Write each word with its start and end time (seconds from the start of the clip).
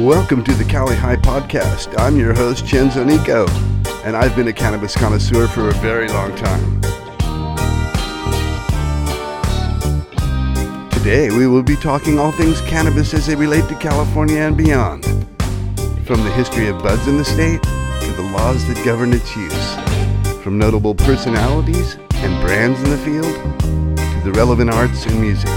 Welcome 0.00 0.42
to 0.44 0.54
the 0.54 0.64
Cali 0.64 0.96
High 0.96 1.16
Podcast. 1.16 1.94
I'm 2.00 2.16
your 2.16 2.32
host, 2.32 2.64
Chenzo 2.64 3.04
Nico, 3.04 3.46
and 4.02 4.16
I've 4.16 4.34
been 4.34 4.48
a 4.48 4.52
cannabis 4.52 4.96
connoisseur 4.96 5.46
for 5.46 5.68
a 5.68 5.74
very 5.74 6.08
long 6.08 6.34
time. 6.36 6.80
Today, 10.90 11.28
we 11.28 11.46
will 11.46 11.62
be 11.62 11.76
talking 11.76 12.18
all 12.18 12.32
things 12.32 12.62
cannabis 12.62 13.12
as 13.12 13.26
they 13.26 13.36
relate 13.36 13.68
to 13.68 13.74
California 13.74 14.38
and 14.38 14.56
beyond. 14.56 15.04
From 16.06 16.24
the 16.24 16.32
history 16.34 16.68
of 16.68 16.82
buds 16.82 17.06
in 17.06 17.18
the 17.18 17.24
state 17.24 17.62
to 17.62 18.12
the 18.16 18.30
laws 18.32 18.66
that 18.68 18.82
govern 18.82 19.12
its 19.12 19.36
use. 19.36 19.74
From 20.42 20.56
notable 20.56 20.94
personalities 20.94 21.96
and 22.14 22.40
brands 22.40 22.82
in 22.82 22.88
the 22.88 22.98
field 22.98 23.34
to 23.98 24.20
the 24.24 24.32
relevant 24.32 24.70
arts 24.70 25.04
and 25.04 25.20
music 25.20 25.50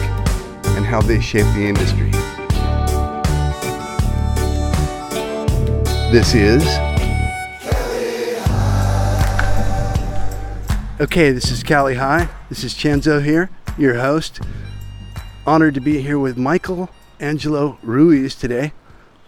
and 0.76 0.86
how 0.86 1.02
they 1.02 1.22
shape 1.22 1.46
the 1.56 1.66
industry. 1.66 2.12
This 6.14 6.36
is. 6.36 6.64
Okay, 11.02 11.32
this 11.32 11.50
is 11.50 11.64
Cali 11.64 11.96
High. 11.96 12.30
This 12.50 12.64
is 12.64 12.76
Chenzo 12.76 13.26
here, 13.26 13.50
your 13.80 13.96
host. 13.96 14.40
Honored 15.48 15.74
to 15.74 15.82
be 15.82 16.02
here 16.02 16.20
with 16.20 16.38
Michael 16.38 16.92
Angelo 17.20 17.80
Ruiz 17.82 18.36
today, 18.36 18.74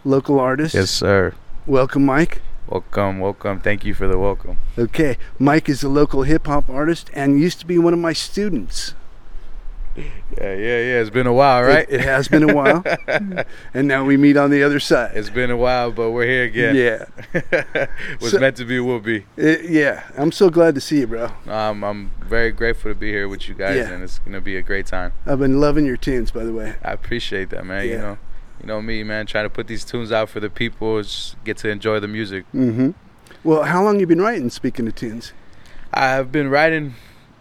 local 0.04 0.38
artist. 0.38 0.76
Yes, 0.76 0.90
sir. 0.90 1.34
Welcome, 1.66 2.06
Mike. 2.06 2.40
Welcome, 2.68 3.18
welcome. 3.18 3.60
Thank 3.60 3.84
you 3.84 3.92
for 3.92 4.06
the 4.06 4.16
welcome. 4.16 4.58
Okay, 4.78 5.18
Mike 5.40 5.68
is 5.68 5.82
a 5.82 5.88
local 5.88 6.22
hip 6.22 6.46
hop 6.46 6.70
artist 6.70 7.10
and 7.12 7.40
used 7.40 7.58
to 7.58 7.66
be 7.66 7.78
one 7.78 7.94
of 7.94 7.98
my 7.98 8.12
students. 8.12 8.94
Yeah, 9.96 10.04
yeah, 10.38 10.54
yeah. 10.54 11.00
It's 11.00 11.10
been 11.10 11.26
a 11.26 11.32
while, 11.32 11.62
right? 11.62 11.86
It, 11.88 11.94
it 11.94 12.00
has 12.02 12.28
been 12.28 12.48
a 12.48 12.54
while, 12.54 12.84
and 13.74 13.88
now 13.88 14.04
we 14.04 14.16
meet 14.16 14.36
on 14.36 14.50
the 14.50 14.62
other 14.62 14.78
side. 14.80 15.16
it's 15.16 15.30
been 15.30 15.50
a 15.50 15.56
while, 15.56 15.90
but 15.90 16.10
we're 16.10 16.26
here 16.26 16.44
again. 16.44 16.74
Yeah, 16.76 17.04
What's 18.18 18.32
So- 18.32 18.38
meant 18.38 18.56
to 18.58 18.64
be 18.64 18.78
will 18.80 19.00
be. 19.00 19.24
It- 19.36 19.70
yeah. 19.70 20.04
I'm 20.18 20.32
so 20.32 20.50
glad 20.50 20.74
to 20.74 20.80
see 20.80 21.00
you, 21.00 21.06
bro. 21.06 21.30
Um, 21.48 21.82
I'm 21.84 22.10
very 22.20 22.52
grateful 22.52 22.90
to 22.90 22.94
be 22.94 23.10
here 23.10 23.28
with 23.28 23.48
you 23.48 23.54
guys, 23.54 23.76
Yeah. 23.76 23.90
and 23.92 24.02
it's 24.02 24.18
gonna 24.18 24.40
be 24.40 24.56
a 24.56 24.62
great 24.62 24.86
time. 24.86 25.12
I've 25.24 25.38
been 25.38 25.60
loving 25.60 25.86
your 25.86 25.96
tunes, 25.96 26.30
by 26.30 26.44
the 26.44 26.52
way. 26.52 26.74
I 26.84 26.92
appreciate 26.92 27.50
that, 27.50 27.64
man. 27.64 27.86
Yeah. 27.86 27.92
You 27.92 27.98
know, 27.98 28.18
you 28.60 28.66
know 28.66 28.82
me, 28.82 29.02
man. 29.04 29.26
Trying 29.26 29.44
to 29.46 29.50
put 29.50 29.66
these 29.66 29.84
tunes 29.84 30.12
out 30.12 30.28
for 30.28 30.40
the 30.40 30.50
people, 30.50 31.00
just 31.02 31.42
get 31.44 31.56
to 31.58 31.68
enjoy 31.70 32.00
the 32.00 32.08
music. 32.08 32.44
Mm-hmm. 32.54 32.90
Well, 33.44 33.62
how 33.62 33.82
long 33.82 34.00
you 34.00 34.06
been 34.06 34.20
writing? 34.20 34.50
Speaking 34.50 34.86
of 34.88 34.94
tunes, 34.94 35.32
I've 35.94 36.30
been 36.32 36.48
writing 36.50 36.94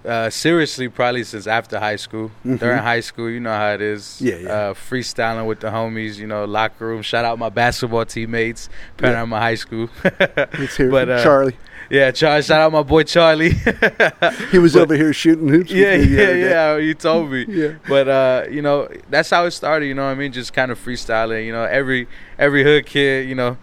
uh, 0.05 0.29
seriously 0.29 0.87
probably 0.89 1.23
since 1.23 1.47
after 1.47 1.79
high 1.79 1.95
school. 1.95 2.31
Mhm. 2.45 2.59
During 2.59 2.77
high 2.81 2.99
school, 3.01 3.29
you 3.29 3.39
know 3.39 3.53
how 3.55 3.71
it 3.73 3.81
is. 3.81 4.19
Yeah, 4.21 4.35
yeah. 4.35 4.49
Uh, 4.49 4.73
freestyling 4.73 5.45
with 5.47 5.59
the 5.59 5.67
homies, 5.69 6.17
you 6.17 6.27
know, 6.27 6.45
locker 6.45 6.85
room. 6.87 7.01
Shout 7.01 7.25
out 7.25 7.37
my 7.39 7.49
basketball 7.49 8.05
teammates, 8.05 8.69
Panorama 8.97 9.39
High 9.39 9.55
School. 9.55 9.89
let's 10.03 10.75
hear 10.77 10.89
But, 10.91 11.09
uh, 11.09 11.23
Charlie. 11.23 11.57
yeah, 11.89 12.11
Charlie. 12.11 12.41
Shout 12.43 12.61
out 12.61 12.71
my 12.71 12.83
boy 12.83 13.03
Charlie. 13.03 13.51
He 14.51 14.57
was 14.59 14.73
but- 14.73 14.83
over 14.83 14.95
here 14.95 15.13
shooting 15.13 15.47
hoops. 15.47 15.71
with 15.71 15.79
yeah, 15.79 15.97
me 15.97 16.03
yeah, 16.15 16.31
yeah. 16.33 16.77
You 16.77 16.93
told 16.93 17.31
me. 17.31 17.45
Yeah. 17.47 17.73
But 17.87 18.07
uh, 18.07 18.43
you 18.49 18.61
know, 18.61 18.87
that's 19.09 19.29
how 19.29 19.45
it 19.45 19.51
started. 19.51 19.85
You 19.87 19.93
know 19.93 20.05
what 20.05 20.11
I 20.11 20.15
mean? 20.15 20.31
Just 20.31 20.53
kind 20.53 20.71
of 20.71 20.79
freestyling. 20.83 21.45
You 21.45 21.51
know, 21.51 21.63
every 21.63 22.07
every 22.37 22.63
hood 22.63 22.85
kid, 22.85 23.27
you 23.27 23.35
know, 23.35 23.57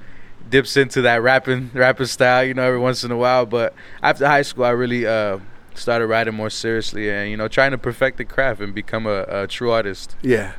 dips 0.51 0.77
into 0.77 1.03
that 1.03 1.23
rapping 1.23 1.71
rapping 1.75 2.07
style. 2.07 2.45
You 2.45 2.55
know, 2.55 2.63
every 2.63 2.79
once 2.81 3.05
in 3.05 3.11
a 3.11 3.17
while. 3.17 3.47
But 3.47 3.75
after 4.03 4.27
high 4.27 4.43
school, 4.43 4.65
I 4.65 4.71
really 4.71 5.07
uh 5.07 5.39
started 5.75 6.07
writing 6.07 6.35
more 6.35 6.51
seriously, 6.51 7.11
and 7.11 7.31
you 7.31 7.37
know, 7.37 7.49
trying 7.49 7.71
to 7.73 7.79
perfect 7.79 8.19
the 8.19 8.25
craft 8.25 8.61
and 8.61 8.75
become 8.75 9.07
a, 9.07 9.25
a 9.29 9.47
true 9.47 9.71
artist. 9.71 10.17
Yeah. 10.23 10.53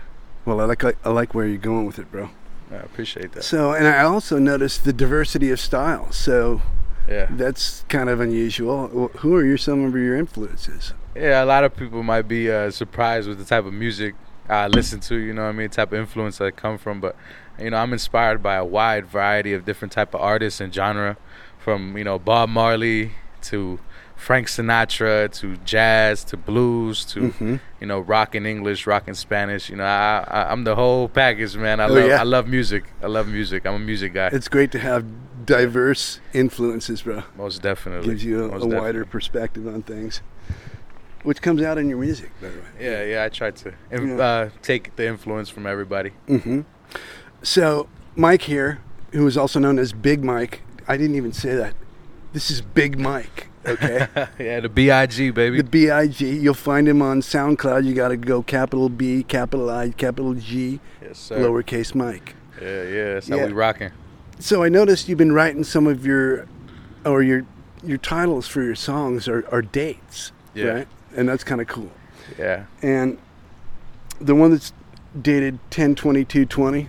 Well, 0.45 0.59
I 0.59 0.65
like 0.65 0.83
I 0.83 1.09
like 1.09 1.33
where 1.33 1.45
you're 1.47 1.57
going 1.57 1.85
with 1.85 1.99
it, 1.99 2.11
bro. 2.11 2.29
I 2.71 2.75
appreciate 2.75 3.31
that. 3.33 3.43
So, 3.43 3.73
and 3.73 3.87
I 3.87 4.03
also 4.03 4.39
noticed 4.39 4.83
the 4.83 4.93
diversity 4.93 5.51
of 5.51 5.59
styles. 5.59 6.15
So 6.15 6.61
Yeah, 7.07 7.27
that's 7.29 7.85
kind 7.87 8.09
of 8.09 8.19
unusual. 8.19 8.87
Who 9.19 9.35
are 9.35 9.45
your 9.45 9.57
some 9.57 9.85
of 9.85 9.93
your 9.95 10.15
influences? 10.17 10.93
yeah. 11.15 11.43
A 11.43 11.45
lot 11.45 11.63
of 11.63 11.75
people 11.75 12.01
might 12.03 12.27
be 12.27 12.51
uh, 12.51 12.71
surprised 12.71 13.27
with 13.29 13.37
the 13.37 13.45
type 13.45 13.65
of 13.65 13.73
music 13.73 14.15
I 14.49 14.67
listen 14.67 14.99
to. 15.01 15.15
You 15.15 15.33
know, 15.33 15.43
what 15.43 15.49
I 15.49 15.51
mean, 15.53 15.69
type 15.69 15.93
of 15.93 15.99
influence 15.99 16.41
I 16.41 16.51
come 16.51 16.77
from, 16.77 16.99
but 16.99 17.15
you 17.59 17.69
know, 17.69 17.77
I'm 17.77 17.93
inspired 17.93 18.41
by 18.41 18.55
a 18.55 18.65
wide 18.65 19.05
variety 19.05 19.53
of 19.53 19.63
different 19.63 19.91
type 19.91 20.13
of 20.15 20.21
artists 20.21 20.59
and 20.59 20.73
genre, 20.73 21.15
from 21.59 21.95
you 21.97 22.03
know 22.03 22.17
Bob 22.19 22.49
Marley 22.49 23.11
to 23.43 23.79
Frank 24.15 24.47
Sinatra 24.47 25.29
to 25.39 25.57
jazz 25.65 26.23
to 26.25 26.37
blues 26.37 27.03
to 27.05 27.19
Mhm. 27.31 27.59
you 27.81 27.87
know 27.87 27.99
rock 27.99 28.35
in 28.35 28.45
English, 28.45 28.87
rock 28.87 29.07
in 29.07 29.15
Spanish. 29.15 29.69
You 29.69 29.75
know, 29.77 29.83
I, 29.85 30.23
I 30.27 30.51
I'm 30.51 30.63
the 30.63 30.75
whole 30.75 31.09
package, 31.09 31.57
man. 31.57 31.79
I 31.81 31.85
Oh, 31.85 31.93
love 31.93 32.07
yeah. 32.07 32.19
I 32.21 32.23
love 32.23 32.47
music. 32.47 32.83
I 33.01 33.07
love 33.07 33.27
music. 33.27 33.65
I'm 33.65 33.75
a 33.75 33.79
music 33.79 34.13
guy. 34.13 34.29
It's 34.31 34.47
great 34.47 34.71
to 34.71 34.79
have 34.79 35.03
diverse 35.45 36.21
influences, 36.33 37.01
bro. 37.01 37.23
most 37.37 37.61
definitely 37.61 38.07
Gives 38.09 38.23
you 38.23 38.45
a, 38.45 38.47
a 38.47 38.65
wider 38.65 38.69
definitely. 38.69 39.03
perspective 39.05 39.67
on 39.67 39.81
things, 39.83 40.21
which 41.23 41.41
comes 41.41 41.61
out 41.61 41.77
in 41.77 41.89
your 41.89 41.97
music, 41.97 42.31
by 42.41 42.47
the 42.47 42.55
way. 42.59 42.63
Yeah, 42.79 43.03
yeah. 43.03 43.23
I 43.25 43.29
try 43.29 43.51
to 43.51 43.73
Yeah. 43.91 44.15
uh, 44.15 44.49
take 44.61 44.95
the 44.95 45.05
influence 45.05 45.49
from 45.49 45.65
everybody. 45.67 46.11
hmm 46.27 46.61
So, 47.41 47.89
Mike 48.15 48.43
here, 48.43 48.79
who 49.11 49.27
is 49.27 49.35
also 49.35 49.59
known 49.59 49.79
as 49.79 49.91
Big 49.91 50.23
Mike, 50.23 50.61
I 50.87 50.95
didn't 50.95 51.17
even 51.17 51.33
say 51.33 51.55
that. 51.55 51.73
This 52.31 52.49
is 52.49 52.61
Big 52.61 52.97
Mike, 52.97 53.47
okay? 53.65 54.07
yeah, 54.39 54.59
the 54.59 54.69
B.I.G. 54.69 55.31
baby. 55.31 55.57
the 55.57 55.63
B 55.63 55.89
I 55.89 56.07
G. 56.07 56.29
You'll 56.37 56.53
find 56.53 56.87
him 56.87 57.01
on 57.01 57.21
SoundCloud. 57.21 57.85
You 57.85 57.93
got 57.93 58.09
to 58.09 58.17
go 58.17 58.41
capital 58.43 58.89
B, 58.89 59.23
capital 59.23 59.69
I, 59.69 59.89
capital 59.91 60.33
G, 60.33 60.79
yes, 61.01 61.19
sir. 61.19 61.37
lowercase 61.39 61.93
Mike. 61.95 62.35
Yeah, 62.61 62.83
yeah. 62.83 63.13
That's 63.15 63.29
Yeah. 63.29 63.37
how 63.39 63.45
we 63.47 63.53
rocking. 63.53 63.91
So 64.39 64.63
I 64.63 64.69
noticed 64.69 65.07
you've 65.07 65.17
been 65.17 65.31
writing 65.31 65.63
some 65.63 65.87
of 65.87 66.05
your, 66.05 66.47
or 67.05 67.23
your, 67.23 67.45
your 67.83 67.97
titles 67.97 68.47
for 68.47 68.61
your 68.63 68.75
songs 68.75 69.27
are, 69.27 69.47
are 69.51 69.61
dates, 69.61 70.31
Yeah. 70.53 70.65
right? 70.65 70.87
And 71.15 71.29
that's 71.29 71.43
kind 71.43 71.61
of 71.61 71.67
cool. 71.67 71.91
Yeah. 72.37 72.65
And 72.81 73.17
the 74.19 74.35
one 74.35 74.51
that's 74.51 74.73
dated 75.21 75.59
10 75.69 75.95
22 75.95 76.45
20, 76.45 76.87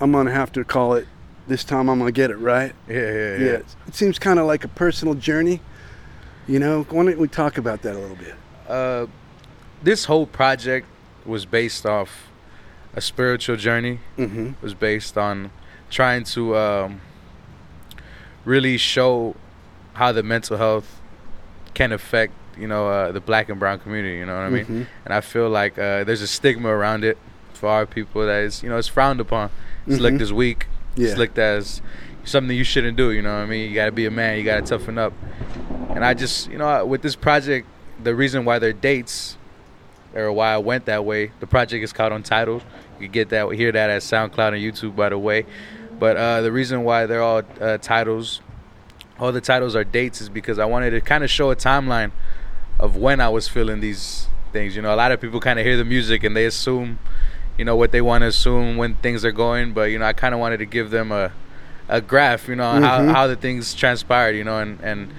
I'm 0.00 0.12
going 0.12 0.26
to 0.26 0.32
have 0.32 0.52
to 0.52 0.64
call 0.64 0.94
it 0.94 1.06
this 1.48 1.64
time 1.64 1.88
I'm 1.88 1.98
to 2.00 2.12
get 2.12 2.30
it 2.30 2.36
right. 2.36 2.72
Yeah, 2.88 2.94
yeah, 2.96 3.02
yeah. 3.12 3.36
Yeah. 3.38 3.60
It 3.88 3.94
seems 3.94 4.18
kind 4.18 4.38
of 4.38 4.46
like 4.46 4.62
a 4.64 4.68
personal 4.68 5.14
journey. 5.14 5.60
You 6.46 6.58
know, 6.58 6.82
why 6.90 7.04
don't 7.04 7.18
we 7.18 7.28
talk 7.28 7.58
about 7.58 7.82
that 7.82 7.94
a 7.94 7.98
little 7.98 8.16
bit? 8.16 8.34
Uh, 8.68 9.06
this 9.82 10.04
whole 10.06 10.26
project 10.26 10.86
was 11.24 11.46
based 11.46 11.86
off 11.86 12.28
a 12.94 13.00
spiritual 13.00 13.56
journey. 13.56 14.00
Mm-hmm. 14.18 14.46
It 14.48 14.62
was 14.62 14.74
based 14.74 15.16
on 15.16 15.50
trying 15.90 16.24
to 16.24 16.56
um, 16.56 17.00
really 18.44 18.76
show 18.78 19.36
how 19.94 20.12
the 20.12 20.22
mental 20.22 20.56
health 20.56 21.00
can 21.74 21.92
affect, 21.92 22.32
you 22.58 22.66
know, 22.66 22.88
uh, 22.88 23.12
the 23.12 23.20
black 23.20 23.48
and 23.48 23.58
brown 23.60 23.78
community. 23.78 24.16
You 24.16 24.26
know 24.26 24.34
what 24.34 24.42
I 24.44 24.50
mean? 24.50 24.64
Mhm. 24.66 24.86
And 25.04 25.14
I 25.14 25.20
feel 25.20 25.48
like 25.48 25.78
uh, 25.78 26.04
there's 26.04 26.22
a 26.22 26.26
stigma 26.26 26.68
around 26.68 27.04
it 27.04 27.18
for 27.52 27.68
our 27.68 27.86
people 27.86 28.26
that 28.26 28.42
is, 28.42 28.62
you 28.62 28.68
know, 28.68 28.78
it's 28.78 28.88
frowned 28.88 29.20
upon. 29.20 29.50
It's 29.86 29.96
Mhm. 29.98 30.00
looked 30.00 30.20
as 30.22 30.32
weak. 30.32 30.66
Yeah. 30.96 31.08
It's 31.08 31.18
looked 31.18 31.38
as 31.38 31.80
something 32.24 32.56
you 32.56 32.64
shouldn't 32.64 32.96
do. 32.96 33.10
You 33.12 33.22
know 33.22 33.32
what 33.34 33.42
I 33.42 33.46
mean? 33.46 33.68
You 33.68 33.74
got 33.74 33.86
to 33.86 33.92
be 33.92 34.06
a 34.06 34.10
man. 34.10 34.38
You 34.38 34.44
got 34.44 34.64
to 34.64 34.78
toughen 34.78 34.98
up. 34.98 35.12
And 35.90 36.04
I 36.04 36.14
just, 36.14 36.50
you 36.50 36.58
know, 36.58 36.84
with 36.84 37.02
this 37.02 37.16
project, 37.16 37.66
the 38.02 38.14
reason 38.14 38.44
why 38.44 38.58
they're 38.58 38.72
dates, 38.72 39.36
or 40.14 40.32
why 40.32 40.52
I 40.54 40.58
went 40.58 40.86
that 40.86 41.04
way, 41.04 41.32
the 41.40 41.46
project 41.46 41.84
is 41.84 41.92
called 41.92 42.12
Untitled. 42.12 42.62
You 42.98 43.06
can 43.06 43.12
get 43.12 43.28
that, 43.30 43.48
hear 43.52 43.72
that 43.72 43.90
at 43.90 44.02
SoundCloud 44.02 44.54
and 44.54 44.56
YouTube, 44.56 44.96
by 44.96 45.08
the 45.08 45.18
way. 45.18 45.46
But 45.98 46.16
uh, 46.16 46.40
the 46.42 46.50
reason 46.52 46.82
why 46.84 47.06
they're 47.06 47.22
all 47.22 47.42
uh, 47.60 47.78
titles, 47.78 48.40
all 49.18 49.32
the 49.32 49.40
titles 49.40 49.76
are 49.76 49.84
dates, 49.84 50.20
is 50.20 50.28
because 50.28 50.58
I 50.58 50.64
wanted 50.64 50.90
to 50.90 51.00
kind 51.00 51.22
of 51.22 51.30
show 51.30 51.50
a 51.50 51.56
timeline 51.56 52.10
of 52.78 52.96
when 52.96 53.20
I 53.20 53.28
was 53.28 53.48
feeling 53.48 53.80
these 53.80 54.26
things. 54.52 54.74
You 54.74 54.82
know, 54.82 54.94
a 54.94 54.96
lot 54.96 55.12
of 55.12 55.20
people 55.20 55.40
kind 55.40 55.58
of 55.58 55.66
hear 55.66 55.76
the 55.76 55.84
music 55.84 56.24
and 56.24 56.34
they 56.34 56.46
assume, 56.46 56.98
you 57.58 57.64
know, 57.64 57.76
what 57.76 57.92
they 57.92 58.00
want 58.00 58.22
to 58.22 58.28
assume 58.28 58.76
when 58.78 58.94
things 58.96 59.24
are 59.24 59.32
going. 59.32 59.72
But 59.74 59.90
you 59.90 59.98
know, 59.98 60.06
I 60.06 60.14
kind 60.14 60.32
of 60.34 60.40
wanted 60.40 60.58
to 60.58 60.66
give 60.66 60.90
them 60.90 61.12
a 61.12 61.32
a 61.88 62.00
graph, 62.00 62.48
you 62.48 62.56
know, 62.56 62.64
Mhm. 62.64 62.82
how 62.82 63.12
how 63.12 63.26
the 63.26 63.36
things 63.36 63.74
transpired. 63.74 64.34
You 64.36 64.44
know, 64.44 64.58
and 64.58 64.78
and 64.82 65.12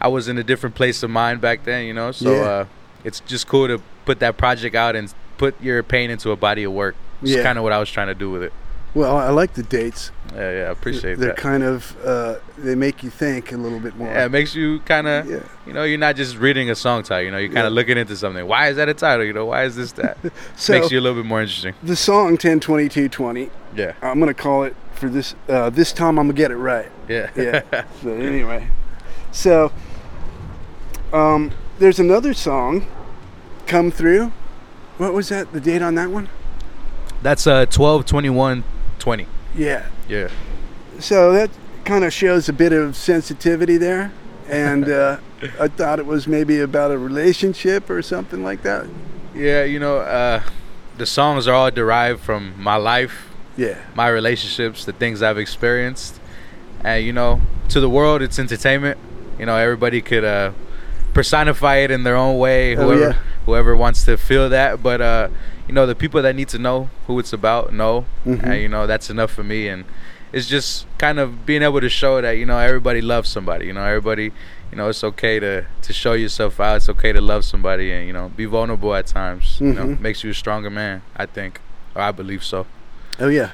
I 0.00 0.08
was 0.08 0.28
in 0.28 0.38
a 0.38 0.44
different 0.44 0.74
place 0.74 1.02
of 1.02 1.10
mind 1.10 1.40
back 1.40 1.64
then. 1.64 1.86
You 1.86 1.94
know, 1.94 2.12
so 2.12 2.32
Yeah. 2.34 2.40
uh, 2.42 2.64
it's 3.04 3.20
just 3.20 3.46
cool 3.46 3.66
to 3.68 3.80
put 4.04 4.18
that 4.20 4.36
project 4.36 4.74
out 4.74 4.96
and 4.96 5.12
put 5.38 5.60
your 5.60 5.82
pain 5.82 6.10
into 6.10 6.30
a 6.30 6.36
body 6.36 6.64
of 6.64 6.72
work. 6.72 6.94
It's 7.22 7.30
Yeah. 7.32 7.42
kind 7.42 7.58
of 7.58 7.64
what 7.64 7.72
I 7.72 7.78
was 7.78 7.90
trying 7.90 8.08
to 8.08 8.14
do 8.14 8.30
with 8.30 8.42
it. 8.42 8.52
Well, 8.94 9.18
I 9.18 9.28
like 9.28 9.52
the 9.52 9.62
dates. 9.62 10.10
Yeah, 10.34 10.50
yeah, 10.52 10.58
I 10.68 10.70
appreciate 10.70 11.18
that. 11.18 11.20
They're 11.20 11.34
kind 11.34 11.62
of 11.62 11.94
uh, 12.02 12.36
they 12.56 12.74
make 12.74 13.02
you 13.02 13.10
think 13.10 13.52
a 13.52 13.56
little 13.58 13.78
bit 13.78 13.94
more. 13.94 14.08
yeah, 14.08 14.24
it 14.24 14.30
makes 14.30 14.54
you 14.54 14.80
kind 14.80 15.06
of, 15.06 15.28
Yeah. 15.28 15.40
you 15.66 15.74
know, 15.74 15.82
you're 15.84 15.98
not 15.98 16.16
just 16.16 16.38
reading 16.38 16.70
a 16.70 16.74
song 16.74 17.02
title. 17.02 17.24
You 17.26 17.30
know, 17.30 17.36
you're 17.36 17.52
kind 17.52 17.66
of 17.66 17.72
Yeah. 17.74 17.76
looking 17.76 17.98
into 17.98 18.16
something. 18.16 18.46
Why 18.46 18.68
is 18.68 18.76
that 18.76 18.88
a 18.88 18.94
title? 18.94 19.26
You 19.26 19.34
know, 19.34 19.44
why 19.44 19.64
is 19.64 19.76
this 19.76 19.92
that? 19.92 20.16
So 20.56 20.72
makes 20.78 20.90
you 20.90 20.98
a 20.98 21.02
little 21.02 21.20
bit 21.22 21.28
more 21.28 21.42
interesting. 21.42 21.74
the 21.82 21.94
song 21.96 22.38
10 22.38 22.58
22 22.60 23.10
20, 23.10 23.50
Yeah, 23.76 23.92
I'm 24.00 24.18
gonna 24.18 24.32
call 24.32 24.64
it 24.64 24.74
for 24.94 25.10
this. 25.10 25.34
Uh, 25.46 25.68
this 25.68 25.92
time 25.92 26.18
I'm 26.18 26.26
gonna 26.28 26.32
get 26.32 26.50
it 26.50 26.56
right. 26.56 26.88
yeah, 27.06 27.28
Yeah. 27.36 27.60
so 28.02 28.08
anyway, 28.14 28.68
so 29.30 29.72
um, 31.12 31.52
there's 31.78 31.98
another 31.98 32.34
song 32.34 32.86
come 33.66 33.90
through. 33.90 34.32
What 34.98 35.12
was 35.12 35.28
that? 35.28 35.52
The 35.52 35.60
date 35.60 35.82
on 35.82 35.94
that 35.96 36.10
one? 36.10 36.28
That's 37.22 37.46
uh 37.46 37.66
12 37.66 38.06
21 38.06 38.64
20. 38.98 39.26
Yeah. 39.54 39.86
Yeah. 40.08 40.28
So 40.98 41.32
that 41.32 41.50
kind 41.84 42.04
of 42.04 42.12
shows 42.12 42.48
a 42.48 42.52
bit 42.52 42.72
of 42.72 42.96
sensitivity 42.96 43.76
there. 43.76 44.12
And 44.48 44.88
uh, 44.88 45.18
I 45.60 45.68
thought 45.68 45.98
it 45.98 46.06
was 46.06 46.26
maybe 46.26 46.60
about 46.60 46.90
a 46.90 46.98
relationship 46.98 47.90
or 47.90 48.00
something 48.02 48.42
like 48.42 48.62
that. 48.62 48.86
Yeah, 49.34 49.64
you 49.64 49.78
know, 49.78 49.98
uh, 49.98 50.42
the 50.96 51.04
songs 51.06 51.46
are 51.46 51.54
all 51.54 51.70
derived 51.70 52.20
from 52.20 52.54
my 52.60 52.76
life, 52.76 53.28
Yeah. 53.56 53.76
my 53.94 54.08
relationships, 54.08 54.84
the 54.86 54.92
things 54.92 55.20
I've 55.22 55.36
experienced. 55.36 56.18
And, 56.82 57.04
you 57.04 57.12
know, 57.12 57.40
to 57.68 57.80
the 57.80 57.90
world, 57.90 58.22
it's 58.22 58.38
entertainment. 58.38 58.98
You 59.38 59.44
know, 59.46 59.56
everybody 59.56 60.00
could 60.00 60.24
uh, 60.24 60.52
personify 61.16 61.76
it 61.76 61.90
in 61.90 62.04
their 62.04 62.14
own 62.16 62.38
way, 62.38 62.76
Oh, 62.76 62.82
whoever, 62.84 63.00
yeah. 63.00 63.16
whoever 63.46 63.74
wants 63.76 64.04
to 64.04 64.16
feel 64.16 64.48
that. 64.50 64.82
But, 64.82 65.00
uh, 65.00 65.28
you 65.66 65.74
know, 65.74 65.86
the 65.86 65.94
people 65.94 66.20
that 66.22 66.36
need 66.36 66.48
to 66.50 66.58
know 66.58 66.90
who 67.06 67.18
it's 67.18 67.32
about 67.32 67.72
know. 67.72 68.04
Mhm. 68.26 68.42
And, 68.44 68.60
you 68.60 68.68
know, 68.68 68.86
that's 68.86 69.08
enough 69.10 69.30
for 69.32 69.42
me. 69.42 69.66
And 69.68 69.84
it's 70.32 70.46
just 70.46 70.86
kind 70.98 71.18
of 71.18 71.46
being 71.46 71.62
able 71.62 71.80
to 71.80 71.88
show 71.88 72.20
that, 72.20 72.32
you 72.32 72.44
know, 72.46 72.58
everybody 72.58 73.00
loves 73.00 73.28
somebody. 73.30 73.66
You 73.66 73.72
know, 73.72 73.82
everybody, 73.84 74.24
you 74.70 74.76
know, 74.76 74.88
it's 74.90 75.02
okay 75.02 75.40
to, 75.40 75.64
to 75.82 75.92
show 75.92 76.12
yourself 76.12 76.60
out. 76.60 76.76
It's 76.76 76.88
okay 76.90 77.12
to 77.12 77.20
love 77.20 77.44
somebody 77.44 77.90
and, 77.92 78.06
you 78.06 78.12
know, 78.12 78.30
be 78.36 78.44
vulnerable 78.44 78.94
at 78.94 79.06
times. 79.06 79.56
You 79.60 79.72
know, 79.72 79.84
Mhm. 79.86 80.00
makes 80.00 80.22
you 80.22 80.30
a 80.30 80.34
stronger 80.34 80.70
man, 80.70 81.00
I 81.16 81.24
think. 81.26 81.60
Or 81.94 82.02
I 82.02 82.12
believe 82.12 82.44
so. 82.44 82.66
Oh, 83.18 83.28
yeah. 83.28 83.50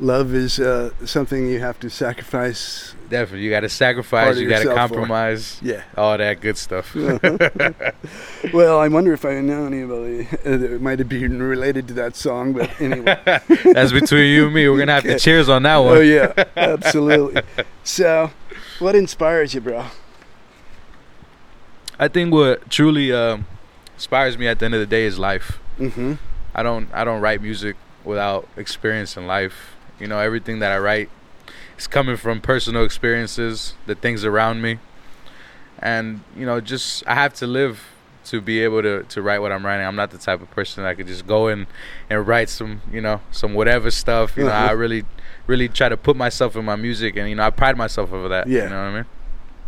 Love 0.00 0.34
is 0.34 0.58
uh, 0.58 0.90
something 1.04 1.46
you 1.46 1.60
have 1.60 1.78
to 1.80 1.90
sacrifice. 1.90 2.94
Definitely. 3.10 3.44
You 3.44 3.50
got 3.50 3.60
to 3.60 3.68
sacrifice, 3.68 4.38
you 4.38 4.48
got 4.48 4.62
to 4.62 4.74
compromise, 4.74 5.58
Yeah. 5.62 5.82
all 5.96 6.16
that 6.16 6.40
good 6.40 6.56
stuff. 6.56 6.96
Well, 8.54 8.80
I 8.80 8.88
wonder 8.88 9.12
if 9.12 9.26
I 9.26 9.40
know 9.42 9.66
anybody 9.66 10.26
uh, 10.44 10.56
that 10.56 10.80
might 10.80 10.98
have 10.98 11.08
been 11.10 11.42
related 11.42 11.86
to 11.88 11.94
that 11.94 12.16
song, 12.16 12.54
but 12.54 12.80
anyway. 12.80 13.18
That's 13.26 13.92
between 13.92 14.32
you 14.32 14.46
and 14.46 14.54
me. 14.54 14.66
We're 14.68 14.76
going 14.76 14.86
to 14.88 14.94
have 14.94 15.02
to 15.02 15.10
Okay. 15.10 15.18
cheers 15.18 15.48
on 15.50 15.62
that 15.64 15.76
one. 15.76 15.98
Oh 15.98 16.00
yeah, 16.00 16.32
absolutely. 16.56 17.42
So, 17.84 18.30
what 18.78 18.94
inspires 18.96 19.52
you, 19.54 19.60
bro? 19.60 19.84
I 21.98 22.08
think 22.08 22.32
what 22.32 22.70
truly 22.70 23.12
um, 23.12 23.46
inspires 23.96 24.38
me 24.38 24.48
at 24.48 24.58
the 24.58 24.64
end 24.64 24.74
of 24.74 24.80
the 24.80 24.86
day 24.86 25.04
is 25.04 25.18
life. 25.18 25.58
Mm-hmm. 25.78 26.14
I 26.54 26.62
don't 26.62 26.88
I 26.94 27.04
don't 27.04 27.20
write 27.20 27.42
music 27.42 27.76
without 28.04 28.48
experience 28.56 29.16
in 29.18 29.26
life. 29.26 29.76
You 30.00 30.06
know, 30.06 30.18
everything 30.18 30.58
that 30.60 30.72
I 30.72 30.78
write 30.78 31.10
is 31.78 31.86
coming 31.86 32.16
from 32.16 32.40
personal 32.40 32.84
experiences, 32.84 33.74
the 33.86 33.94
things 33.94 34.24
around 34.24 34.62
me. 34.62 34.78
And, 35.78 36.22
you 36.36 36.44
know, 36.46 36.60
just 36.60 37.06
I 37.06 37.14
have 37.14 37.34
to 37.34 37.46
live 37.46 37.82
to 38.26 38.40
be 38.40 38.60
able 38.62 38.82
to, 38.82 39.02
to 39.04 39.22
write 39.22 39.38
what 39.40 39.50
I'm 39.50 39.64
writing. 39.64 39.86
I'm 39.86 39.96
not 39.96 40.10
the 40.10 40.18
type 40.18 40.42
of 40.42 40.50
person 40.50 40.84
that 40.84 40.96
could 40.96 41.06
just 41.06 41.26
go 41.26 41.48
in 41.48 41.66
and 42.10 42.26
write 42.26 42.48
some, 42.50 42.82
you 42.92 43.00
know, 43.00 43.20
some 43.30 43.54
whatever 43.54 43.90
stuff. 43.90 44.36
You 44.36 44.44
know, 44.44 44.50
Uh-huh. 44.50 44.66
I 44.68 44.70
really 44.72 45.04
really 45.46 45.68
try 45.68 45.88
to 45.88 45.96
put 45.96 46.16
myself 46.16 46.54
in 46.54 46.64
my 46.64 46.76
music 46.76 47.16
and 47.16 47.28
you 47.28 47.34
know, 47.34 47.42
I 47.42 47.50
pride 47.50 47.76
myself 47.76 48.12
over 48.12 48.28
that. 48.28 48.46
Yeah. 48.46 48.64
You 48.64 48.70
know 48.70 48.76
what 48.76 48.88
I 48.90 48.94
mean? 48.94 49.04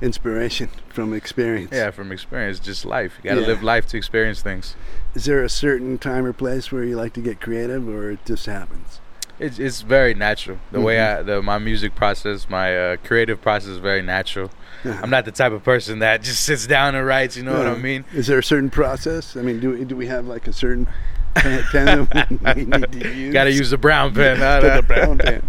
Inspiration 0.01 0.69
from 0.91 1.13
experience. 1.15 1.71
Yeah, 1.73 1.91
from 1.91 2.13
experience, 2.13 2.59
just 2.61 2.85
life. 2.85 3.19
You 3.23 3.31
gotta 3.31 3.41
Yeah. 3.41 3.47
live 3.49 3.63
life 3.63 3.87
to 3.89 3.97
experience 3.97 4.43
things. 4.43 4.77
Is 5.15 5.25
there 5.25 5.43
a 5.43 5.49
certain 5.49 5.97
time 5.99 6.27
or 6.27 6.33
place 6.33 6.71
where 6.71 6.85
you 6.85 6.97
like 6.97 7.13
to 7.15 7.21
get 7.21 7.41
creative, 7.41 7.89
or 7.89 8.11
it 8.11 8.25
just 8.27 8.47
happens? 8.47 9.01
It's 9.43 9.59
it's 9.59 9.83
very 9.83 10.15
natural. 10.15 10.59
The 10.71 10.81
way 10.81 10.97
Mhm. 10.97 11.19
I 11.19 11.23
the 11.23 11.43
my 11.43 11.59
music 11.59 11.95
process, 11.95 12.49
my 12.49 12.69
uh, 12.77 12.97
creative 13.05 13.41
process 13.43 13.69
is 13.71 13.79
very 13.79 14.03
natural. 14.03 14.51
I'm 14.85 15.11
not 15.11 15.25
the 15.25 15.31
type 15.33 15.53
of 15.53 15.63
person 15.63 15.99
that 16.01 16.23
just 16.29 16.43
sits 16.45 16.67
down 16.67 16.95
and 16.95 17.07
writes. 17.07 17.37
You 17.37 17.43
know 17.45 17.57
what 17.57 17.67
I 17.67 17.75
mean? 17.77 18.05
Is 18.15 18.27
there 18.27 18.39
a 18.39 18.43
certain 18.43 18.71
process? 18.71 19.37
I 19.37 19.43
mean, 19.43 19.61
do 19.61 19.71
we, 19.71 19.85
do 19.85 19.95
we 19.97 20.07
have 20.09 20.27
like 20.27 20.49
a 20.49 20.53
certain 20.53 20.89
pen, 21.35 22.09
that 22.13 22.55
we 22.57 22.65
need 22.67 22.93
to 22.93 23.15
use? 23.15 23.33
Got 23.33 23.45
to 23.45 23.53
use 23.53 23.71
the 23.77 23.79
brown 23.79 24.13
pen. 24.15 24.39
huh? 24.39 24.61
The 24.61 24.83
brown 24.83 25.19
pen. 25.19 25.43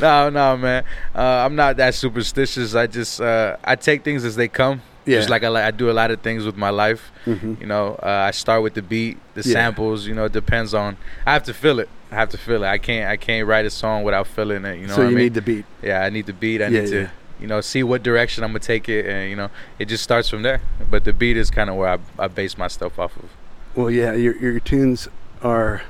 no, 0.00 0.30
no, 0.30 0.56
man. 0.56 0.84
Uh, 1.14 1.20
I'm 1.44 1.54
not 1.56 1.76
that 1.76 1.94
superstitious. 1.94 2.74
I 2.74 2.86
just 2.86 3.20
uh, 3.20 3.56
I 3.64 3.76
take 3.76 4.04
things 4.04 4.24
as 4.24 4.36
they 4.36 4.48
come. 4.48 4.82
Yeah. 5.04 5.18
Just 5.18 5.30
like 5.30 5.44
I, 5.44 5.68
I 5.68 5.70
do 5.70 5.88
a 5.88 5.92
lot 6.00 6.10
of 6.10 6.20
things 6.22 6.44
with 6.44 6.56
my 6.56 6.70
life. 6.70 7.12
Mhm. 7.26 7.60
You 7.60 7.66
know, 7.66 7.94
uh, 8.02 8.08
I 8.26 8.32
start 8.32 8.62
with 8.64 8.74
the 8.74 8.82
beat, 8.82 9.18
the 9.34 9.42
Yeah. 9.48 9.52
samples. 9.52 10.06
You 10.06 10.14
know, 10.14 10.24
it 10.24 10.32
depends 10.32 10.74
on. 10.74 10.96
I 11.24 11.32
have 11.32 11.44
to 11.44 11.54
feel 11.54 11.78
it. 11.78 11.88
I 12.10 12.14
have 12.14 12.28
to 12.30 12.38
feel 12.38 12.62
it. 12.62 12.66
I 12.68 12.78
can't. 12.78 13.08
I 13.10 13.16
can't 13.16 13.46
write 13.46 13.64
a 13.66 13.70
song 13.70 14.02
without 14.04 14.26
feeling 14.26 14.64
it. 14.64 14.78
You 14.78 14.86
know 14.86 14.94
so 14.94 15.02
what 15.02 15.10
you 15.10 15.16
I 15.16 15.18
mean? 15.18 15.24
need 15.24 15.34
the 15.34 15.42
beat. 15.42 15.64
yeah, 15.82 16.02
I 16.02 16.10
need 16.10 16.26
the 16.26 16.32
beat. 16.32 16.62
I 16.62 16.68
Yeah, 16.68 16.80
need 16.82 16.90
to, 16.90 17.00
yeah. 17.02 17.10
you 17.40 17.46
know, 17.48 17.60
see 17.60 17.82
what 17.82 18.02
direction 18.02 18.44
I'm 18.44 18.50
gonna 18.50 18.60
take 18.60 18.88
it, 18.88 19.06
and 19.06 19.28
you 19.28 19.36
know, 19.36 19.50
it 19.78 19.86
just 19.86 20.04
starts 20.04 20.28
from 20.28 20.42
there. 20.42 20.60
But 20.90 21.04
the 21.04 21.12
beat 21.12 21.36
is 21.36 21.50
kind 21.50 21.68
of 21.68 21.76
where 21.76 21.88
I, 21.88 21.98
I 22.18 22.28
base 22.28 22.56
my 22.56 22.68
stuff 22.68 22.98
off 22.98 23.16
of. 23.16 23.30
Well, 23.74 23.90
yeah, 23.90 24.12
your 24.14 24.36
your 24.36 24.60
tunes 24.60 25.08
are 25.42 25.82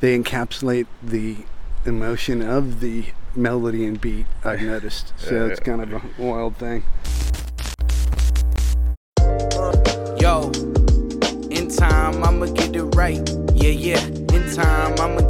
they 0.00 0.18
encapsulate 0.18 0.86
the 1.02 1.36
emotion 1.84 2.42
of 2.42 2.80
the 2.80 3.06
melody 3.36 3.86
and 3.86 4.00
beat. 4.00 4.26
I've 4.44 4.62
noticed, 4.62 5.12
so 5.16 5.46
it's 5.46 5.60
kind 5.60 5.80
of 5.80 5.92
a 5.92 6.02
wild 6.18 6.56
thing. 6.56 6.82
Yo, 10.18 10.50
in 11.50 11.68
time 11.68 12.22
I'ma 12.24 12.46
get 12.46 12.74
it 12.74 12.82
right. 12.96 13.20
Yeah, 13.54 13.70
yeah. 13.70 14.04
In 14.06 14.54
time 14.54 14.94
I'ma 14.98 15.20
get 15.20 15.24
it 15.24 15.25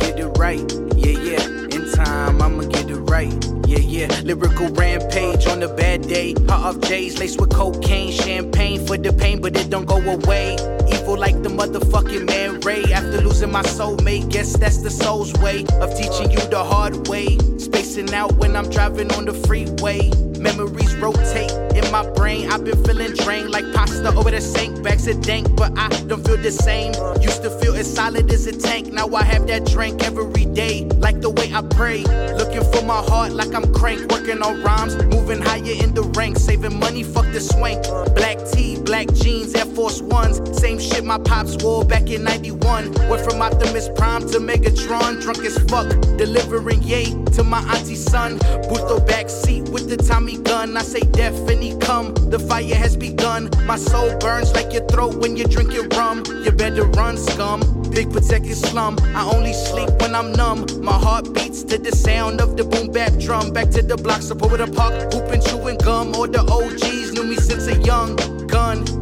right. 0.47 0.73
Yeah, 0.95 1.19
yeah. 1.31 1.45
In 1.75 1.83
time 1.93 2.41
I'ma 2.41 2.65
get 2.65 2.89
it 2.89 3.03
right. 3.15 3.35
Yeah, 3.67 3.85
yeah. 3.97 4.09
Lyrical 4.23 4.69
rampage 4.69 5.47
on 5.49 5.63
a 5.63 5.69
bad 5.69 6.03
day. 6.03 6.35
Hot 6.49 6.63
off 6.69 6.81
J's 6.89 7.19
laced 7.19 7.41
with 7.41 7.51
cocaine, 7.51 8.13
champagne 8.13 8.87
for 8.87 8.97
the 8.97 9.13
pain, 9.13 9.41
but 9.41 9.57
it 9.57 9.69
don't 9.71 9.87
go 9.87 9.99
away. 9.99 10.55
Evil 10.93 11.19
like 11.19 11.43
the 11.43 11.49
motherfucking 11.49 12.27
man 12.27 12.61
Ray. 12.61 12.85
After 12.93 13.21
losing 13.21 13.51
my 13.51 13.63
soulmate, 13.63 14.31
guess 14.31 14.57
that's 14.57 14.79
the 14.83 14.91
soul's 14.91 15.33
way 15.45 15.65
of 15.83 15.91
teaching 16.01 16.31
you 16.31 16.43
the 16.57 16.63
hard 16.63 17.09
way. 17.09 17.39
Spacing 17.59 18.15
out 18.15 18.33
when 18.35 18.55
I'm 18.55 18.71
driving 18.71 19.11
on 19.15 19.25
the 19.25 19.35
freeway. 19.47 20.11
Memories 20.39 20.95
rotate 20.97 21.66
in 21.87 21.93
my 21.93 22.09
brain. 22.11 22.51
I've 22.51 22.65
been 22.65 22.83
feeling 22.85 23.13
drained 23.13 23.51
like 23.51 23.65
pasta 23.73 24.09
over 24.15 24.31
the 24.31 24.41
sink. 24.41 24.83
Bags 24.83 25.07
of 25.07 25.21
dank, 25.23 25.55
but 25.57 25.73
I 25.77 25.89
don't 26.07 26.25
feel 26.25 26.37
the 26.37 26.51
same. 26.51 26.93
Used 27.23 27.43
to 27.43 27.51
feel 27.51 27.75
as 27.75 27.93
solid 27.93 28.31
as 28.31 28.47
a 28.47 28.53
tank. 28.53 28.93
Now 28.93 29.09
I 29.15 29.23
have 29.23 29.47
that 29.47 29.67
drink 29.67 30.05
every 30.05 30.45
day. 30.47 30.85
Like 30.97 31.21
the 31.21 31.31
way 31.31 31.53
I 31.53 31.63
pray. 31.63 32.03
Looking 32.35 32.65
for 32.73 32.83
my 32.85 33.01
heart 33.11 33.33
like 33.33 33.55
I'm 33.55 33.73
crank. 33.73 34.11
Working 34.11 34.43
on 34.43 34.63
rhymes. 34.63 34.97
Moving 35.05 35.41
higher 35.41 35.77
in 35.85 35.95
the 35.95 36.03
ranks. 36.17 36.43
Saving 36.43 36.79
money, 36.79 37.03
fuck 37.03 37.27
the 37.33 37.41
swank. 37.41 37.83
Black 38.15 38.39
tee, 38.51 38.81
black 38.81 39.13
jeans, 39.13 39.55
Air 39.55 39.67
Force 39.67 40.01
Ones. 40.03 40.41
Same 40.59 40.79
shit 40.79 41.05
my 41.05 41.19
pops 41.19 41.57
wore 41.63 41.85
back 41.85 42.11
in 42.11 42.25
91. 42.25 42.93
Went 43.09 43.23
from 43.23 43.41
Optimus 43.43 43.89
Prime 43.97 44.23
to 44.29 44.39
Megatron. 44.39 45.21
Drunk 45.23 45.39
as 45.45 45.59
fuck. 45.71 45.89
Delivering 46.17 46.83
yay 46.83 47.07
to 47.35 47.45
my 47.45 47.61
auntie's 47.75 48.05
son. 48.05 48.39
Booth 48.69 48.87
the 48.89 49.03
back 49.07 49.29
seat 49.29 49.69
with 49.69 49.89
the 49.89 49.97
Tommy 49.97 50.39
gun. 50.39 50.77
I 50.77 50.83
say 50.83 51.01
death 51.01 51.37
he 51.67 51.76
come. 51.81 52.15
The 52.15 52.39
fire 52.39 52.75
has 52.75 52.97
begun. 52.97 53.51
My 53.65 53.77
soul 53.77 54.17
burns 54.19 54.53
like 54.55 54.73
your 54.73 54.85
throat 54.87 55.17
when 55.17 55.37
you're 55.37 55.49
drinking 55.49 55.89
rum. 55.91 56.23
You 56.45 56.53
better 56.53 56.85
run, 56.85 57.17
scum. 57.17 57.61
Big 57.91 58.13
protected 58.13 58.57
slum. 58.57 58.99
I 59.15 59.25
only 59.25 59.53
sleep 59.53 59.91
when 60.01 60.15
I'm 60.15 60.33
numb. 60.33 60.67
My 60.81 60.93
heart 60.93 61.33
beats 61.35 61.63
to 61.65 61.79
the 61.79 61.93
sound 61.93 62.41
of 62.41 62.57
the 62.57 62.65
boom 62.65 62.91
bap 62.93 63.13
drum. 63.19 63.53
Back 63.53 63.71
to 63.71 63.83
the 63.83 63.97
block, 63.97 64.23
support 64.23 64.53
with 64.53 64.61
a 64.61 64.71
puck. 64.71 65.13
Hooping, 65.13 65.43
chewing 65.43 65.79
gum. 65.79 66.15
All 66.15 66.29
the 66.29 66.41
OGs 66.41 67.13
knew 67.13 67.25
me 67.25 67.37
since 67.37 67.67
a 67.67 67.77
young. 67.83 68.36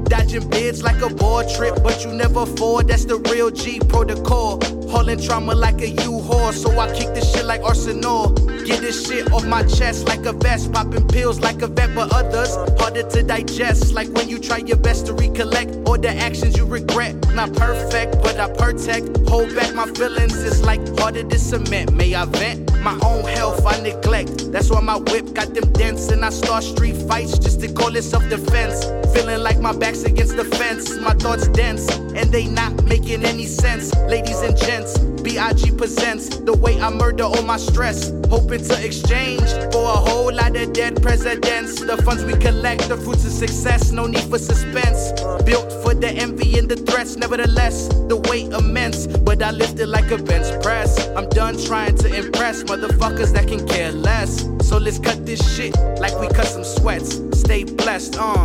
Dodging 0.05 0.49
bids 0.51 0.83
like 0.83 1.01
a 1.03 1.09
board 1.09 1.47
trip, 1.49 1.83
but 1.83 2.05
you 2.05 2.13
never 2.13 2.47
fall. 2.47 2.83
That's 2.83 3.05
the 3.05 3.17
real 3.31 3.51
G 3.51 3.81
protocol. 3.81 4.61
Hauling 4.89 5.21
trauma 5.21 5.55
like 5.55 5.81
a 5.81 5.89
U-Haul, 5.89 6.53
so 6.53 6.79
I 6.79 6.93
kick 6.95 7.15
this 7.15 7.33
shit 7.33 7.45
like 7.45 7.63
Arsenal. 7.63 8.33
Get 8.65 8.81
this 8.81 9.07
shit 9.07 9.33
off 9.33 9.45
my 9.45 9.63
chest 9.65 10.07
like 10.07 10.25
a 10.27 10.33
vest, 10.33 10.73
popping 10.73 11.07
pills 11.09 11.41
like 11.41 11.63
a 11.63 11.67
vet, 11.67 11.95
but 11.95 12.13
others 12.13 12.55
harder 12.79 13.03
to 13.03 13.23
digest. 13.23 13.93
Like 13.93 14.09
when 14.11 14.29
you 14.29 14.39
try 14.39 14.59
your 14.59 14.77
best 14.77 15.07
to 15.07 15.13
recollect 15.15 15.77
all 15.87 15.99
the 15.99 16.11
actions 16.11 16.57
you 16.57 16.65
regret. 16.65 17.15
Not 17.35 17.53
perfect, 17.55 18.23
but 18.23 18.39
I 18.39 18.49
protect. 18.51 19.17
Hold 19.29 19.55
back 19.55 19.75
my 19.75 19.87
feelings, 19.87 20.43
it's 20.43 20.63
like 20.63 20.81
harder 20.99 21.25
to 21.25 21.39
cement. 21.39 21.93
May 21.93 22.15
I 22.15 22.25
vent? 22.25 22.74
My 22.85 22.99
own 23.03 23.25
health 23.25 23.65
I 23.65 23.81
neglect. 23.81 24.53
That's 24.53 24.69
why 24.69 24.81
my 24.83 24.99
whip 24.99 25.33
got 25.33 25.55
them 25.55 25.73
dents, 25.73 26.09
and 26.09 26.23
I 26.23 26.29
start 26.29 26.65
street 26.65 26.97
fights 27.09 27.39
just 27.39 27.61
to 27.63 27.73
call 27.73 27.97
it 27.97 28.03
self-defense. 28.03 28.85
Feeling 29.15 29.43
like 29.43 29.59
my 29.59 29.73
back's 29.73 30.05
against 30.05 30.37
the 30.37 30.45
fence, 30.45 30.95
my 30.99 31.15
thoughts 31.15 31.49
dense, 31.49 31.89
and 31.91 32.31
they 32.31 32.47
not 32.47 32.85
making 32.85 33.25
any 33.25 33.47
sense. 33.47 33.95
Ladies 34.01 34.43
and 34.43 34.55
gents, 34.59 34.99
BIG 35.25 35.79
presents 35.79 36.29
the 36.29 36.53
way 36.53 36.79
I 36.79 36.91
murder 36.91 37.25
all 37.25 37.43
my 37.43 37.57
stress. 37.57 38.13
Hoping 38.29 38.63
to 38.65 38.85
exchange 38.85 39.49
for 39.73 39.83
a 39.83 39.97
whole 40.07 40.31
lot 40.31 40.55
of 40.55 40.73
dead 40.75 41.03
presidents. 41.03 41.81
The 41.81 41.97
funds 42.03 42.25
we 42.25 42.35
collect, 42.35 42.89
the 42.91 42.99
fruits 42.99 43.25
of 43.25 43.33
success, 43.33 43.91
no 43.91 44.07
need 44.07 44.25
for 44.25 44.39
suspense. 44.39 45.13
Built 45.45 45.73
for 45.83 45.95
the 45.95 46.11
envy 46.11 46.59
and 46.59 46.69
the 46.69 46.77
threats, 46.77 47.17
nevertheless, 47.17 47.89
the 47.89 48.17
weight 48.29 48.53
immense. 48.53 49.07
But 49.07 49.43
I 49.43 49.51
lift 49.51 49.81
it 49.81 49.87
like 49.87 50.11
a 50.11 50.19
bench 50.19 50.63
press. 50.63 51.09
I'm 51.17 51.31
done 51.31 51.57
trying 51.57 51.97
to 51.99 52.15
impress 52.15 52.63
motherfuckers 52.65 53.33
that 53.33 53.49
can 53.49 53.67
care 53.67 53.93
less. 53.93 54.43
So 54.61 54.77
let's 54.77 54.99
cut 54.99 55.25
this 55.25 55.41
shit 55.57 55.75
like 56.01 56.19
we 56.21 56.29
cut 56.29 56.47
some 56.47 56.65
sweats. 56.65 57.23
Stay 57.33 57.65
blessed, 57.65 58.17
uh. 58.19 58.45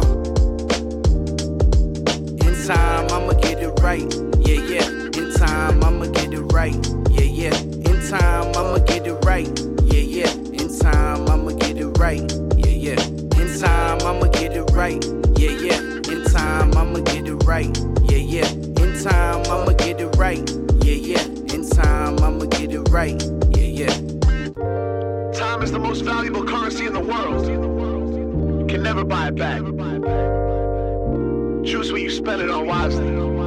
In 2.47 2.55
time, 2.65 3.11
I'ma 3.11 3.33
get 3.33 3.59
it 3.59 3.77
right. 3.81 4.28
Yeah, 5.39 5.47
yeah. 5.47 5.55
In 5.55 5.59
time, 5.59 5.83
I'ma 5.83 6.07
get 6.07 6.33
it 6.33 6.43
right. 6.43 6.79
Yeah, 7.11 7.21
yeah. 7.21 7.59
In 7.87 8.09
time, 8.09 8.55
I'ma 8.57 8.79
get 8.79 9.07
it 9.07 9.13
right. 9.25 9.47
Yeah, 9.77 9.89
right. 11.99 12.33
Yeah, 12.57 12.71
yeah. 12.71 13.01
In 13.39 13.59
time, 13.59 13.99
I'ma 14.01 14.27
get 14.27 14.53
it 14.55 14.63
right. 14.73 15.05
Yeah, 15.37 15.51
yeah. 15.51 15.79
In 16.11 16.25
time, 16.25 16.77
I'ma 16.77 16.99
get 17.01 17.27
it 17.27 17.35
right. 17.45 17.77
Yeah, 18.03 18.17
yeah. 18.17 18.49
In 18.83 19.01
time, 19.01 19.43
I'ma 19.47 19.73
get 19.73 19.99
it 20.01 20.17
right. 20.17 20.49
Yeah, 20.83 20.93
yeah. 20.93 21.23
In 21.53 21.69
time, 21.69 22.19
I'ma 22.19 22.45
get 22.45 22.73
it 22.73 22.89
right. 22.89 23.21
Yeah, 23.55 23.85
yeah. 23.85 23.93
Time 25.33 25.61
is 25.63 25.71
the 25.71 25.79
most 25.79 26.01
valuable 26.01 26.43
currency 26.45 26.85
in 26.85 26.93
the 26.93 26.99
world. 26.99 27.47
You 27.47 28.65
can 28.67 28.83
never 28.83 29.03
buy 29.03 29.29
it 29.29 29.35
back. 29.35 29.61
Choose 31.65 31.91
what 31.91 32.01
you 32.01 32.09
spend 32.09 32.41
it 32.41 32.49
on 32.49 32.67
wisely. 32.67 33.38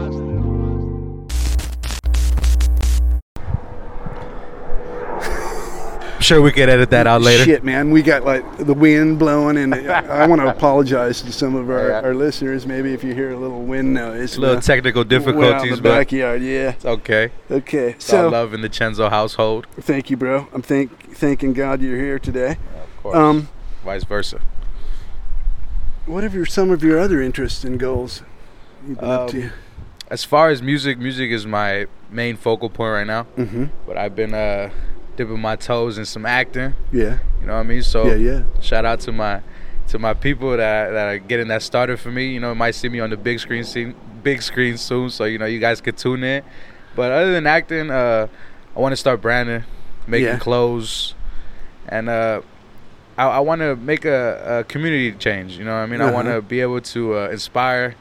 Sure 6.23 6.41
we 6.41 6.53
could 6.53 6.69
edit 6.69 6.91
that 6.91 7.07
out 7.07 7.21
later. 7.23 7.45
Shit, 7.45 7.65
man, 7.65 7.91
we 7.91 8.03
got 8.03 8.25
like 8.25 8.57
the 8.59 8.75
wind 8.75 9.19
blowing, 9.19 9.57
and 9.59 9.75
I 9.91 10.27
want 10.27 10.41
to 10.41 10.49
apologize 10.49 11.21
to 11.23 11.33
some 11.33 11.55
of 11.55 11.69
our, 11.71 11.89
Yeah. 11.89 12.01
our 12.01 12.15
listeners. 12.15 12.67
Maybe 12.67 12.93
if 12.95 13.05
you 13.05 13.15
hear 13.15 13.33
a 13.33 13.37
little 13.37 13.63
wind 13.63 13.93
noise, 13.95 14.37
a 14.37 14.41
Little 14.41 14.57
uh, 14.59 14.61
technical 14.61 15.01
well, 15.01 15.05
out 15.05 15.09
difficulties, 15.09 15.63
in 15.65 15.77
the 15.77 15.83
but 15.83 15.99
backyard. 15.99 16.43
Yeah. 16.43 16.71
it's 16.71 16.85
okay. 16.85 17.31
Okay. 17.51 17.91
It's 17.91 18.13
all 18.13 18.23
So 18.25 18.29
love 18.31 18.55
in 18.55 18.61
the 18.63 18.71
Chenzo 18.71 19.11
household. 19.11 19.67
thank 19.81 20.11
you, 20.11 20.17
bro. 20.17 20.49
I'm 20.53 20.63
thank 20.63 21.15
thanking 21.15 21.53
God 21.53 21.81
you're 21.83 21.97
here 21.99 22.19
today. 22.19 22.53
Of 22.53 23.03
course. 23.03 23.17
Um, 23.17 23.49
Vice 23.85 24.05
versa. 24.05 24.41
what 26.07 26.25
are 26.25 26.29
your, 26.29 26.47
some 26.47 26.71
of 26.71 26.83
your 26.83 26.99
other 26.99 27.21
interests 27.21 27.65
and 27.65 27.79
goals? 27.79 28.23
You've 28.87 28.99
been 28.99 29.09
up 29.11 29.29
to. 29.31 29.45
Um, 29.45 29.53
As 30.11 30.25
far 30.25 30.51
as 30.51 30.61
music, 30.63 30.99
music 30.99 31.31
is 31.31 31.47
my 31.47 31.87
main 32.11 32.37
focal 32.37 32.69
point 32.69 32.93
right 32.93 33.07
now. 33.07 33.27
Mm-hmm. 33.37 33.67
But 33.87 33.97
I've 33.97 34.15
been 34.15 34.35
uh, 34.35 34.71
dipping 35.17 35.41
my 35.41 35.57
toes 35.57 35.99
in 35.99 36.05
some 36.05 36.25
acting. 36.27 36.75
Yeah. 36.93 37.19
You 37.41 37.47
know 37.47 37.55
what 37.55 37.61
I 37.61 37.63
mean? 37.65 37.83
So 37.83 38.07
Yeah. 38.07 38.15
Yeah. 38.15 38.43
shout 38.61 38.85
out 38.85 39.01
to 39.01 39.13
my 39.13 39.41
to 39.89 39.99
my 39.99 40.15
people 40.15 40.51
that 40.57 40.91
that 40.91 41.09
are 41.09 41.19
getting 41.19 41.49
that 41.49 41.63
started 41.63 41.99
for 42.01 42.11
me. 42.11 42.33
You 42.33 42.41
know, 42.41 42.55
might 42.55 42.75
see 42.75 42.89
me 42.89 43.01
on 43.01 43.11
the 43.11 43.17
big 43.17 43.41
screen 43.41 43.65
scene, 43.65 43.95
big 44.23 44.43
screen 44.43 44.77
soon. 44.77 45.11
So 45.11 45.25
you 45.25 45.39
know, 45.39 45.47
you 45.47 45.59
guys 45.59 45.81
could 45.81 45.97
tune 45.97 46.25
in. 46.25 46.43
But 46.95 47.11
other 47.13 47.33
than 47.33 47.47
acting, 47.47 47.91
uh, 47.91 48.27
I 48.77 48.81
want 48.81 48.93
to 48.93 48.97
start 48.97 49.21
branding, 49.23 49.65
making 50.07 50.27
Yeah. 50.27 50.39
clothes, 50.39 51.15
and 51.89 52.09
uh, 52.09 52.41
I, 53.19 53.25
I 53.27 53.39
want 53.41 53.61
to 53.61 53.77
make 53.77 54.05
a, 54.05 54.61
a 54.61 54.65
community 54.65 55.13
change. 55.13 55.57
You 55.59 55.65
know, 55.65 55.73
what 55.73 55.79
I 55.81 55.87
mean, 55.87 56.01
I 56.01 56.11
want 56.11 56.29
Uh-huh. 56.29 56.37
to 56.37 56.43
be 56.43 56.61
able 56.61 56.81
to 56.81 57.19
uh, 57.19 57.29
inspire 57.29 57.95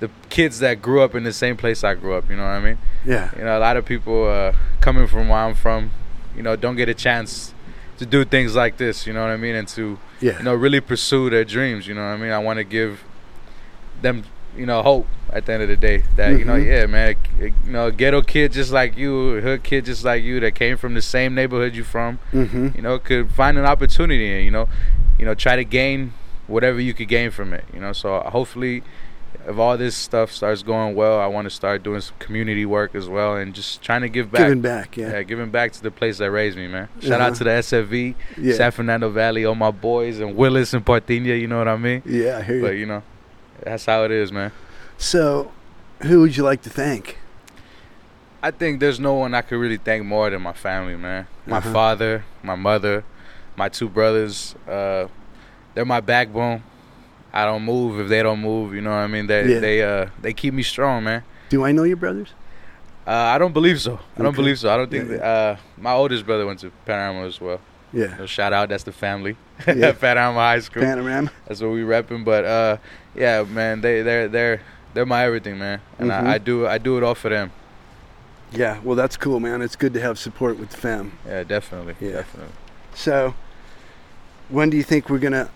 the 0.00 0.10
kids 0.28 0.58
that 0.60 0.80
grew 0.80 1.02
up 1.02 1.14
in 1.14 1.24
the 1.24 1.32
same 1.32 1.56
place 1.56 1.84
I 1.84 1.94
grew 1.94 2.14
up. 2.14 2.28
You 2.30 2.36
know 2.36 2.42
what 2.44 2.50
I 2.52 2.60
mean? 2.60 2.78
Yeah. 3.04 3.30
You 3.36 3.44
know, 3.44 3.56
a 3.58 3.60
lot 3.60 3.76
of 3.76 3.84
people 3.84 4.26
uh, 4.28 4.52
coming 4.80 5.06
from 5.06 5.28
where 5.28 5.38
I'm 5.38 5.54
from, 5.54 5.90
you 6.36 6.42
know, 6.42 6.56
don't 6.56 6.76
get 6.76 6.88
a 6.88 6.94
chance 6.94 7.54
to 7.98 8.06
do 8.06 8.24
things 8.24 8.54
like 8.54 8.76
this. 8.78 9.06
You 9.06 9.12
know 9.12 9.20
what 9.22 9.30
I 9.30 9.36
mean? 9.36 9.54
And 9.54 9.68
to 9.68 9.98
Yeah. 10.20 10.38
you 10.38 10.44
know 10.44 10.54
really 10.54 10.80
pursue 10.80 11.30
their 11.30 11.44
dreams. 11.44 11.86
You 11.86 11.94
know 11.94 12.02
what 12.02 12.14
I 12.14 12.16
mean? 12.16 12.30
I 12.32 12.38
want 12.38 12.58
to 12.58 12.64
give 12.64 13.02
them 14.02 14.24
you 14.56 14.66
know 14.66 14.82
hope 14.82 15.06
at 15.32 15.46
the 15.46 15.52
end 15.52 15.62
of 15.62 15.68
the 15.68 15.76
day 15.76 16.02
that 16.16 16.36
you 16.38 16.44
know 16.44 16.54
Mhm. 16.54 16.66
yeah 16.66 16.86
man 16.86 17.14
you 17.38 17.52
know 17.66 17.86
a 17.86 17.92
ghetto 17.92 18.20
kid 18.20 18.50
just 18.50 18.72
like 18.72 18.96
you 18.96 19.36
a 19.36 19.40
hood 19.40 19.62
kid 19.62 19.84
just 19.84 20.04
like 20.04 20.24
you 20.24 20.40
that 20.40 20.56
came 20.56 20.76
from 20.76 20.94
the 20.94 21.02
same 21.02 21.34
neighborhood 21.36 21.72
you 21.76 21.84
from 21.84 22.18
Mm-hmm. 22.32 22.68
you 22.74 22.82
know 22.82 22.98
could 22.98 23.30
find 23.30 23.56
an 23.58 23.64
opportunity 23.64 24.34
and 24.34 24.44
you 24.44 24.50
know 24.50 24.68
you 25.20 25.24
know 25.24 25.34
try 25.34 25.54
to 25.54 25.64
gain 25.64 26.14
whatever 26.48 26.80
you 26.80 26.92
could 26.94 27.06
gain 27.06 27.30
from 27.30 27.52
it 27.54 27.64
you 27.72 27.78
know 27.78 27.92
so 27.92 28.18
hopefully 28.20 28.82
if 29.46 29.56
all 29.58 29.76
this 29.78 29.96
stuff 29.96 30.30
starts 30.32 30.62
going 30.62 30.94
well 30.94 31.18
i 31.18 31.26
want 31.26 31.46
to 31.46 31.50
start 31.50 31.82
doing 31.82 32.00
some 32.00 32.14
community 32.18 32.66
work 32.66 32.94
as 32.94 33.08
well 33.08 33.36
and 33.36 33.54
just 33.54 33.80
trying 33.82 34.02
to 34.02 34.08
give 34.08 34.30
back 34.30 34.42
Giving 34.42 34.60
back. 34.60 34.96
Yeah. 34.96 35.10
yeah, 35.12 35.22
giving 35.22 35.50
back 35.50 35.72
to 35.72 35.82
the 35.82 35.90
place 35.90 36.18
that 36.18 36.30
raised 36.30 36.56
me, 36.56 36.66
man. 36.68 36.88
Shout 37.00 37.20
out 37.20 37.30
Uh-huh. 37.32 37.34
to 37.36 37.44
the 37.44 37.50
SFV, 37.50 38.14
Yeah. 38.36 38.54
San 38.54 38.70
Fernando 38.72 39.08
Valley, 39.08 39.44
all 39.44 39.54
my 39.54 39.70
boys, 39.70 40.18
and 40.20 40.36
Willis 40.36 40.74
and 40.74 40.84
Parthenia, 40.84 41.40
you 41.40 41.46
know 41.46 41.58
what 41.58 41.68
I 41.68 41.76
mean? 41.76 42.02
Yeah. 42.04 42.38
I 42.38 42.42
hear 42.42 42.56
you. 42.56 42.62
But, 42.62 42.70
you 42.76 42.86
know, 42.86 43.02
that's 43.62 43.86
how 43.86 44.04
it 44.04 44.10
is, 44.10 44.30
man. 44.32 44.52
So, 44.98 45.50
who 46.02 46.20
would 46.20 46.36
you 46.36 46.42
like 46.42 46.62
to 46.62 46.70
thank? 46.70 47.18
I 48.42 48.50
think 48.50 48.80
there's 48.80 48.98
no 49.00 49.14
one 49.14 49.34
I 49.34 49.42
could 49.42 49.58
really 49.58 49.76
thank 49.76 50.04
more 50.04 50.28
than 50.30 50.42
my 50.42 50.52
family, 50.52 50.96
man. 50.96 51.26
My 51.46 51.58
Uh-huh. 51.58 51.72
father, 51.72 52.24
my 52.42 52.54
mother, 52.56 53.04
my 53.56 53.68
two 53.68 53.88
brothers. 53.88 54.54
Uh, 54.68 55.06
they're 55.74 55.84
my 55.84 56.00
backbone. 56.00 56.62
I 57.32 57.44
don't 57.44 57.62
move 57.64 58.00
if 58.00 58.08
they 58.08 58.22
don't 58.22 58.40
move, 58.40 58.74
you 58.74 58.80
know 58.80 58.90
what 58.90 58.96
I 58.96 59.06
mean? 59.06 59.26
They, 59.26 59.46
Yeah. 59.54 59.60
they, 59.60 59.82
uh, 59.82 60.06
they 60.20 60.32
keep 60.32 60.52
me 60.54 60.62
strong, 60.62 61.04
man. 61.04 61.22
Do 61.48 61.64
I 61.64 61.72
know 61.72 61.84
your 61.84 61.96
brothers? 61.96 62.28
Uh, 63.06 63.10
I 63.12 63.38
don't 63.38 63.52
believe 63.54 63.80
so. 63.80 63.98
I 64.16 64.18
don't 64.18 64.26
Okay. 64.28 64.36
believe 64.36 64.58
so. 64.58 64.72
I 64.72 64.76
don't 64.76 64.90
think 64.90 65.10
Yeah, 65.10 65.16
that, 65.16 65.24
uh, 65.24 65.56
my 65.78 65.92
oldest 65.92 66.26
brother 66.26 66.46
went 66.46 66.60
to 66.60 66.70
Panorama 66.86 67.26
as 67.26 67.40
well. 67.40 67.60
Yeah. 67.92 68.16
So 68.18 68.26
shout 68.26 68.52
out, 68.52 68.68
that's 68.68 68.84
the 68.84 68.92
family. 68.92 69.36
Yeah. 69.66 69.92
Panorama 69.92 70.38
High 70.38 70.60
School. 70.60 70.82
Panorama. 70.82 71.30
That's 71.46 71.60
what 71.60 71.70
we 71.70 71.82
repping. 71.82 72.24
But 72.24 72.44
uh, 72.44 72.76
yeah, 73.16 73.42
man, 73.42 73.80
they 73.80 74.02
they're 74.02 74.28
they're 74.28 74.60
they're 74.94 75.06
my 75.06 75.24
everything, 75.24 75.58
man. 75.58 75.80
And 75.98 76.10
Mhm. 76.10 76.26
I, 76.26 76.34
I 76.34 76.38
do 76.38 76.66
I 76.68 76.78
do 76.78 76.96
it 76.98 77.02
all 77.02 77.14
for 77.16 77.28
them. 77.30 77.50
Yeah. 78.52 78.78
Well, 78.84 78.94
that's 78.96 79.16
cool, 79.16 79.40
man. 79.40 79.60
It's 79.62 79.76
good 79.76 79.92
to 79.94 80.00
have 80.00 80.18
support 80.18 80.58
with 80.58 80.70
the 80.70 80.76
fam. 80.76 81.12
Yeah, 81.26 81.42
definitely, 81.42 81.94
Yeah. 82.00 82.12
definitely. 82.12 82.52
So, 82.94 83.34
when 84.48 84.70
do 84.70 84.76
you 84.76 84.82
think 84.84 85.08
we're 85.10 85.18
gonna? 85.18 85.48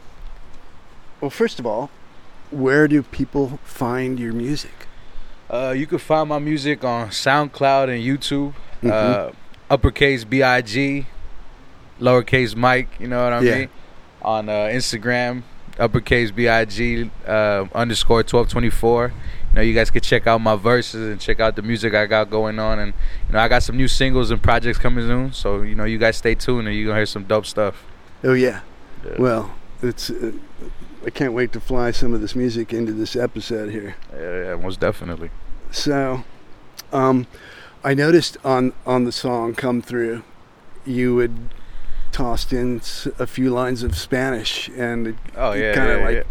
Well, 1.24 1.30
first 1.30 1.58
of 1.58 1.64
all, 1.64 1.88
where 2.50 2.86
do 2.86 3.02
people 3.02 3.58
find 3.64 4.20
your 4.20 4.34
music? 4.34 4.86
Uh, 5.48 5.72
you 5.74 5.86
can 5.86 5.96
find 5.96 6.28
my 6.28 6.38
music 6.38 6.84
on 6.84 7.08
SoundCloud 7.08 7.88
and 7.88 8.04
YouTube. 8.04 8.52
Mhm. 8.82 8.90
Uh, 8.90 9.30
uppercase 9.70 10.24
B 10.24 10.42
I 10.42 10.60
G, 10.60 11.06
lowercase 11.98 12.54
Mike. 12.54 12.88
You 13.00 13.08
know 13.08 13.24
what 13.24 13.32
I 13.32 13.40
Yeah. 13.40 13.54
mean? 13.60 13.68
On 14.20 14.50
uh, 14.50 14.52
Instagram, 14.68 15.44
uppercase 15.78 16.30
B 16.30 16.46
I 16.46 16.66
G 16.66 17.10
uh, 17.26 17.64
underscore 17.74 18.22
twelve 18.22 18.50
twenty 18.50 18.68
four. 18.68 19.14
You 19.48 19.54
know, 19.56 19.62
you 19.62 19.72
guys 19.72 19.88
could 19.90 20.02
check 20.02 20.26
out 20.26 20.42
my 20.42 20.56
verses 20.56 21.08
and 21.10 21.18
check 21.18 21.40
out 21.40 21.56
the 21.56 21.62
music 21.62 21.94
I 21.94 22.04
got 22.04 22.28
going 22.28 22.58
on, 22.58 22.78
and 22.78 22.92
you 23.28 23.32
know, 23.32 23.38
I 23.38 23.48
got 23.48 23.62
some 23.62 23.78
new 23.78 23.88
singles 23.88 24.30
and 24.30 24.42
projects 24.42 24.76
coming 24.78 25.06
soon. 25.06 25.32
So 25.32 25.62
you 25.62 25.74
know, 25.74 25.84
you 25.84 25.96
guys 25.96 26.18
stay 26.18 26.34
tuned, 26.34 26.68
and 26.68 26.76
you 26.76 26.84
are 26.84 26.88
gonna 26.88 26.98
hear 26.98 27.06
some 27.06 27.24
dope 27.24 27.46
stuff. 27.46 27.82
Oh 28.22 28.34
yeah. 28.34 28.60
Yeah. 29.06 29.12
Well, 29.18 29.54
it's. 29.82 30.10
I 31.04 31.10
can't 31.10 31.32
wait 31.32 31.52
to 31.52 31.60
fly 31.60 31.90
some 31.90 32.14
of 32.14 32.20
this 32.20 32.34
music 32.34 32.72
into 32.72 32.92
this 32.92 33.14
episode 33.14 33.70
here. 33.70 33.96
Yeah, 34.12 34.44
yeah, 34.44 34.56
most 34.56 34.80
definitely. 34.80 35.30
So, 35.70 36.24
um, 36.92 37.26
I 37.82 37.94
noticed 37.94 38.36
on 38.44 38.72
on 38.86 39.04
the 39.04 39.12
song 39.12 39.54
"Come 39.54 39.82
Through," 39.82 40.22
you 40.84 41.14
would 41.14 41.50
tossed 42.12 42.52
in 42.52 42.80
a 43.18 43.26
few 43.26 43.50
lines 43.50 43.82
of 43.82 43.96
Spanish, 43.96 44.68
and 44.68 45.08
it 45.08 45.16
Oh 45.36 45.52
yeah, 45.52 45.74
kind 45.74 45.90
of 45.90 45.98
yeah, 46.00 46.06
like 46.06 46.26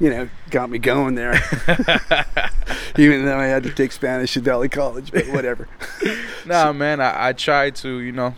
you 0.00 0.10
know 0.10 0.28
got 0.50 0.70
me 0.70 0.78
going 0.78 1.14
there. 1.14 1.40
Even 2.98 3.24
though 3.24 3.38
I 3.38 3.46
had 3.46 3.62
to 3.64 3.70
take 3.70 3.92
Spanish 3.92 4.36
at 4.36 4.42
Valley 4.42 4.68
College, 4.68 5.12
but 5.12 5.26
whatever. 5.28 5.68
Nah, 6.46 6.72
man, 6.72 7.00
I, 7.00 7.30
I 7.30 7.32
try 7.32 7.70
to, 7.70 7.98
you 7.98 8.12
know, 8.12 8.36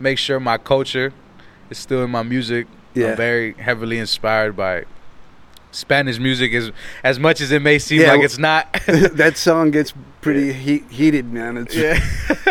make 0.00 0.18
sure 0.18 0.40
my 0.40 0.58
culture 0.58 1.12
is 1.70 1.78
still 1.78 2.02
in 2.02 2.10
my 2.10 2.24
music. 2.24 2.66
Yeah. 2.94 3.10
I'm 3.10 3.16
very 3.16 3.52
heavily 3.52 4.00
inspired 4.00 4.56
by 4.56 4.86
Spanish 5.74 6.18
music 6.18 6.52
as 6.54 6.70
as 7.02 7.18
much 7.18 7.40
as 7.40 7.50
it 7.52 7.60
may 7.60 7.78
seem 7.78 8.00
Yeah, 8.02 8.12
like 8.12 8.22
it's 8.22 8.38
not. 8.38 8.72
that 8.86 9.36
song 9.36 9.70
gets 9.70 9.92
pretty 10.20 10.52
heat, 10.52 10.84
heated, 10.90 11.32
man. 11.32 11.56
It's, 11.56 11.74
yeah. 11.74 11.98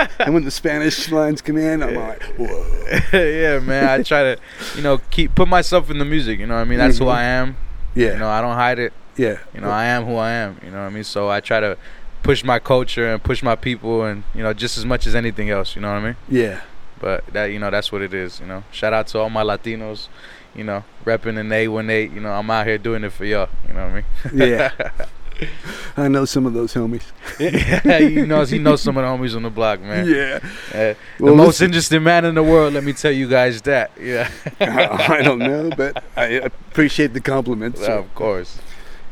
And 0.20 0.34
when 0.34 0.44
the 0.46 0.52
Spanish 0.52 1.12
lines 1.12 1.42
come 1.42 1.58
in, 1.58 1.82
I'm 1.82 1.96
like, 1.96 2.22
whoa. 2.38 2.66
yeah, 3.14 3.60
man. 3.60 3.90
I 4.00 4.04
try 4.04 4.24
to, 4.36 4.38
you 4.76 4.82
know, 4.82 5.00
keep 5.10 5.34
put 5.36 5.48
myself 5.48 5.90
in 5.90 5.98
the 5.98 6.06
music, 6.06 6.40
you 6.40 6.46
know 6.48 6.56
what 6.56 6.62
I 6.62 6.66
mean? 6.66 6.78
That's 6.80 6.98
who 7.00 7.06
Mhm. 7.06 7.14
I 7.16 7.24
am. 7.24 7.58
Yeah, 7.96 8.14
You 8.14 8.20
know, 8.20 8.30
I 8.30 8.42
don't 8.42 8.56
hide 8.56 8.80
it. 8.80 8.94
yeah. 9.18 9.38
You 9.54 9.62
know, 9.62 9.70
I 9.70 9.86
am 9.86 10.06
who 10.06 10.16
I 10.18 10.32
am, 10.32 10.60
you 10.64 10.72
know 10.72 10.78
what 10.82 10.88
I 10.88 10.90
mean? 10.90 11.04
So 11.04 11.30
I 11.30 11.40
try 11.40 11.60
to 11.60 11.78
push 12.24 12.44
my 12.44 12.58
culture 12.60 13.12
and 13.12 13.22
push 13.22 13.44
my 13.44 13.56
people 13.56 14.04
and, 14.06 14.24
you 14.34 14.42
know, 14.44 14.54
just 14.54 14.78
as 14.78 14.86
much 14.86 15.06
as 15.08 15.14
anything 15.16 15.50
else, 15.50 15.76
you 15.76 15.82
know 15.82 15.92
what 15.92 16.02
I 16.02 16.06
mean? 16.06 16.16
yeah. 16.30 16.62
But 17.00 17.26
that 17.34 17.48
you 17.48 17.60
know, 17.60 17.70
that's 17.70 17.92
what 17.92 18.02
it 18.02 18.14
is. 18.14 18.40
You 18.40 18.46
know, 18.46 18.64
shout 18.72 18.94
out 18.94 19.08
to 19.08 19.20
all 19.20 19.30
my 19.30 19.44
Latinos. 19.44 20.08
You 20.56 20.64
know, 20.64 20.84
repping 21.06 21.40
an 21.40 21.52
A 21.52 21.68
one 21.68 21.90
eight. 21.90 22.12
You 22.12 22.22
know, 22.22 22.32
I'm 22.32 22.50
out 22.50 22.68
here 22.68 22.78
doing 22.78 23.04
it 23.04 23.12
for 23.12 23.26
y'all. 23.26 23.50
You 23.68 23.74
know 23.74 23.88
what 23.88 24.04
I 24.34 24.38
mean? 24.40 24.50
Yeah. 24.50 24.72
I 25.98 26.08
know 26.08 26.26
some 26.26 26.46
of 26.46 26.54
those 26.54 26.74
homies. 26.74 27.04
yeah. 27.40 27.98
You 27.98 28.26
know, 28.26 28.46
he 28.46 28.60
knows 28.60 28.82
some 28.82 28.98
of 28.98 29.04
the 29.04 29.10
homies 29.10 29.36
on 29.36 29.44
the 29.44 29.50
block, 29.50 29.82
man. 29.82 30.08
Yeah. 30.08 30.40
Uh, 30.74 30.94
Well, 31.20 31.34
the 31.36 31.44
most 31.44 31.60
interesting 31.62 32.04
man 32.04 32.24
in 32.26 32.36
the 32.36 32.44
world. 32.44 32.74
Let 32.74 32.84
me 32.84 32.94
tell 32.94 33.12
you 33.12 33.28
guys 33.28 33.62
that. 33.64 33.92
Yeah. 34.00 34.30
I 34.60 35.22
don't 35.24 35.40
know, 35.40 35.72
but 35.76 36.04
I 36.16 36.26
appreciate 36.26 37.14
the 37.14 37.20
compliments. 37.22 37.82
Well, 37.82 38.00
of 38.00 38.16
course. 38.16 38.60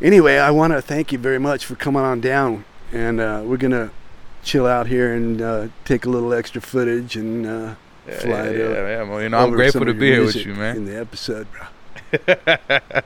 Anyway, 0.02 0.38
I 0.38 0.52
want 0.52 0.74
to 0.74 0.82
thank 0.82 1.12
you 1.12 1.18
very 1.18 1.40
much 1.40 1.66
for 1.66 1.76
coming 1.76 2.02
on 2.02 2.22
down, 2.22 2.66
and 2.92 3.20
uh, 3.20 3.42
we're 3.44 3.58
gonna 3.58 3.92
chill 4.44 4.66
out 4.66 4.88
here 4.88 5.14
and 5.14 5.42
uh, 5.42 5.68
take 5.86 6.06
a 6.06 6.10
little 6.10 6.34
extra 6.34 6.60
footage 6.62 7.16
and 7.16 7.46
uh, 7.46 7.76
Yeah, 8.08 8.20
fly 8.20 8.50
yeah, 8.50 8.68
yeah. 8.68 9.04
Well, 9.04 9.22
you 9.22 9.30
know, 9.30 9.38
I'm 9.38 9.52
grateful 9.52 9.86
to 9.86 9.94
be 9.94 10.12
here 10.12 10.26
with 10.26 10.36
you, 10.36 10.56
man. 10.56 10.78
In 10.78 10.86
the 10.86 11.00
episode, 11.00 11.52
bro. 11.52 11.68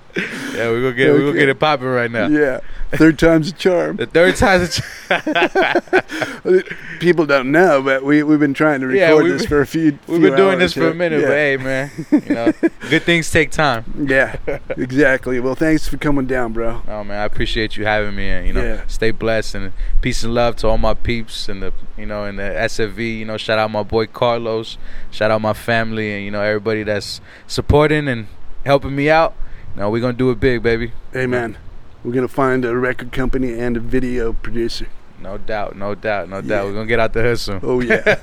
Yeah, 0.55 0.69
we're 0.69 0.81
gonna 0.83 0.93
get 0.93 1.12
we're 1.12 1.19
gonna 1.19 1.33
get 1.39 1.50
it 1.50 1.59
popping 1.59 1.88
right 1.88 2.09
now. 2.09 2.27
Yeah, 2.27 2.62
third 2.91 3.19
time's 3.19 3.50
a 3.50 3.51
charm. 3.51 3.97
The 3.97 4.05
third 4.05 4.38
time's 4.38 4.79
a 5.09 6.62
ch- 6.71 7.00
People 7.01 7.25
don't 7.25 7.51
know, 7.51 7.81
but 7.81 8.03
we 8.03 8.24
we've 8.24 8.39
been 8.39 8.53
trying 8.53 8.79
to 8.79 8.88
record 8.88 9.25
Yeah, 9.25 9.31
this 9.33 9.41
been- 9.41 9.50
for 9.50 9.62
a 9.62 9.67
few. 9.67 9.83
We've 10.07 10.19
few 10.19 10.19
been 10.21 10.35
doing 10.38 10.59
this 10.59 10.71
for 10.74 10.88
a 10.89 10.93
minute, 10.93 11.19
yeah. 11.21 11.27
but 11.27 11.33
hey, 11.33 11.57
man, 11.57 11.91
you 12.12 12.33
know, 12.35 12.53
good 12.89 13.03
things 13.03 13.29
take 13.29 13.51
time. 13.51 14.07
Yeah, 14.09 14.38
exactly. 14.69 15.41
Well, 15.41 15.55
thanks 15.55 15.85
for 15.89 15.97
coming 15.97 16.25
down, 16.27 16.53
bro. 16.53 16.81
Oh 16.88 17.03
man, 17.03 17.19
I 17.19 17.25
appreciate 17.25 17.75
you 17.75 17.85
having 17.85 18.15
me, 18.15 18.29
and 18.29 18.47
you 18.47 18.53
know, 18.53 18.63
Yeah. 18.63 18.88
stay 18.88 19.12
blessed 19.12 19.55
and 19.55 19.74
peace 20.01 20.24
and 20.24 20.33
love 20.33 20.55
to 20.57 20.67
all 20.69 20.77
my 20.77 20.93
peeps 20.93 21.50
and 21.50 21.62
the 21.62 21.74
you 21.97 22.05
know 22.05 22.24
and 22.24 22.39
the 22.39 22.43
SFV. 22.43 23.19
You 23.19 23.25
know, 23.25 23.35
shout 23.35 23.59
out 23.59 23.69
my 23.71 23.83
boy 23.83 24.05
Carlos, 24.07 24.77
shout 25.12 25.31
out 25.31 25.41
my 25.41 25.53
family, 25.53 26.13
and 26.13 26.24
you 26.24 26.31
know 26.31 26.41
everybody 26.41 26.83
that's 26.83 27.19
supporting 27.47 28.07
and 28.07 28.27
helping 28.65 28.95
me 28.95 29.10
out. 29.10 29.34
Now 29.75 29.89
we're 29.89 30.01
gonna 30.01 30.13
do 30.13 30.31
it 30.31 30.39
big, 30.39 30.63
baby. 30.63 30.91
Amen. 31.15 31.57
We're 32.03 32.13
gonna 32.13 32.27
find 32.27 32.63
a 32.65 32.75
record 32.77 33.12
company 33.12 33.57
and 33.60 33.77
a 33.77 33.79
video 33.79 34.34
producer. 34.34 34.88
No 35.22 35.38
doubt, 35.38 35.75
no 35.75 35.95
doubt, 35.95 36.29
no 36.29 36.38
Yeah. 36.38 36.41
doubt. 36.41 36.65
We're 36.65 36.74
gonna 36.74 36.86
get 36.86 37.00
out 37.00 37.13
the 37.13 37.22
hood 37.22 37.39
soon. 37.39 37.60
Oh 37.63 37.81
yeah. 37.81 38.15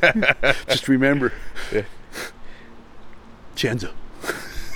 Just 0.68 0.88
remember, 0.88 1.32
Yeah. 1.72 1.82
Chenzo. 3.56 3.90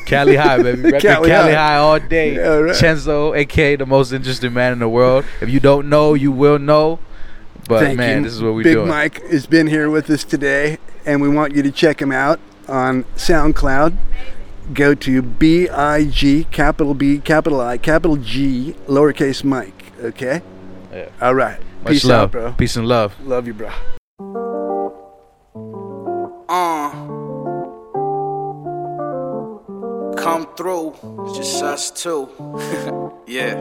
Cali 0.07 0.37
High, 0.37 0.63
baby. 0.63 0.83
Cali 0.93 1.01
Cali, 1.01 1.31
High. 1.31 1.53
High. 1.55 1.77
all 1.77 1.99
day. 1.99 2.37
Yeah, 2.37 2.49
right. 2.59 2.75
Chenzo, 2.77 3.37
aka 3.37 3.75
the 3.77 3.87
most 3.87 4.13
interesting 4.13 4.53
man 4.53 4.73
in 4.73 4.79
the 4.79 4.89
world. 4.89 5.25
If 5.41 5.49
you 5.51 5.59
don't 5.61 5.89
know, 5.89 6.15
you 6.15 6.31
will 6.31 6.59
know. 6.59 7.01
But 7.69 7.81
Thank 7.81 7.99
man, 7.99 8.19
you. 8.19 8.25
this 8.25 8.35
is 8.35 8.43
what 8.43 8.55
we're 8.55 8.63
Big 8.63 8.75
doing. 8.75 8.89
Mike 8.89 9.21
has 9.31 9.47
been 9.47 9.67
here 9.67 9.91
with 9.91 10.09
us 10.09 10.23
today, 10.23 10.79
and 11.05 11.21
we 11.21 11.29
want 11.29 11.57
you 11.57 11.63
to 11.65 11.73
check 11.73 12.01
him 12.01 12.13
out 12.13 12.39
on 12.69 13.03
SoundCloud. 13.17 13.97
Go 14.73 14.95
to 14.95 15.23
B 15.23 15.69
I 15.69 16.05
G 16.05 16.45
capital 16.51 16.95
B 16.95 17.19
capital 17.19 17.61
I 17.61 17.79
capital 17.79 18.17
G 18.17 18.75
lowercase 18.87 19.45
Mike. 19.45 19.93
Okay. 20.03 20.43
Yeah. 20.93 21.09
All 21.21 21.35
right. 21.35 21.61
Much 21.85 21.93
Peace 21.93 22.05
love, 22.05 22.23
out, 22.25 22.33
bro. 22.33 22.53
Peace 22.53 22.77
and 22.77 22.89
love. 22.89 23.15
Love 23.25 23.47
you, 23.47 23.55
bro. 23.55 23.71
Uh. 26.49 26.91
Come 30.17 30.49
through, 30.57 30.95
it's 31.25 31.39
just 31.39 31.63
us 31.63 31.91
two. 31.91 32.29
yeah. 33.29 33.55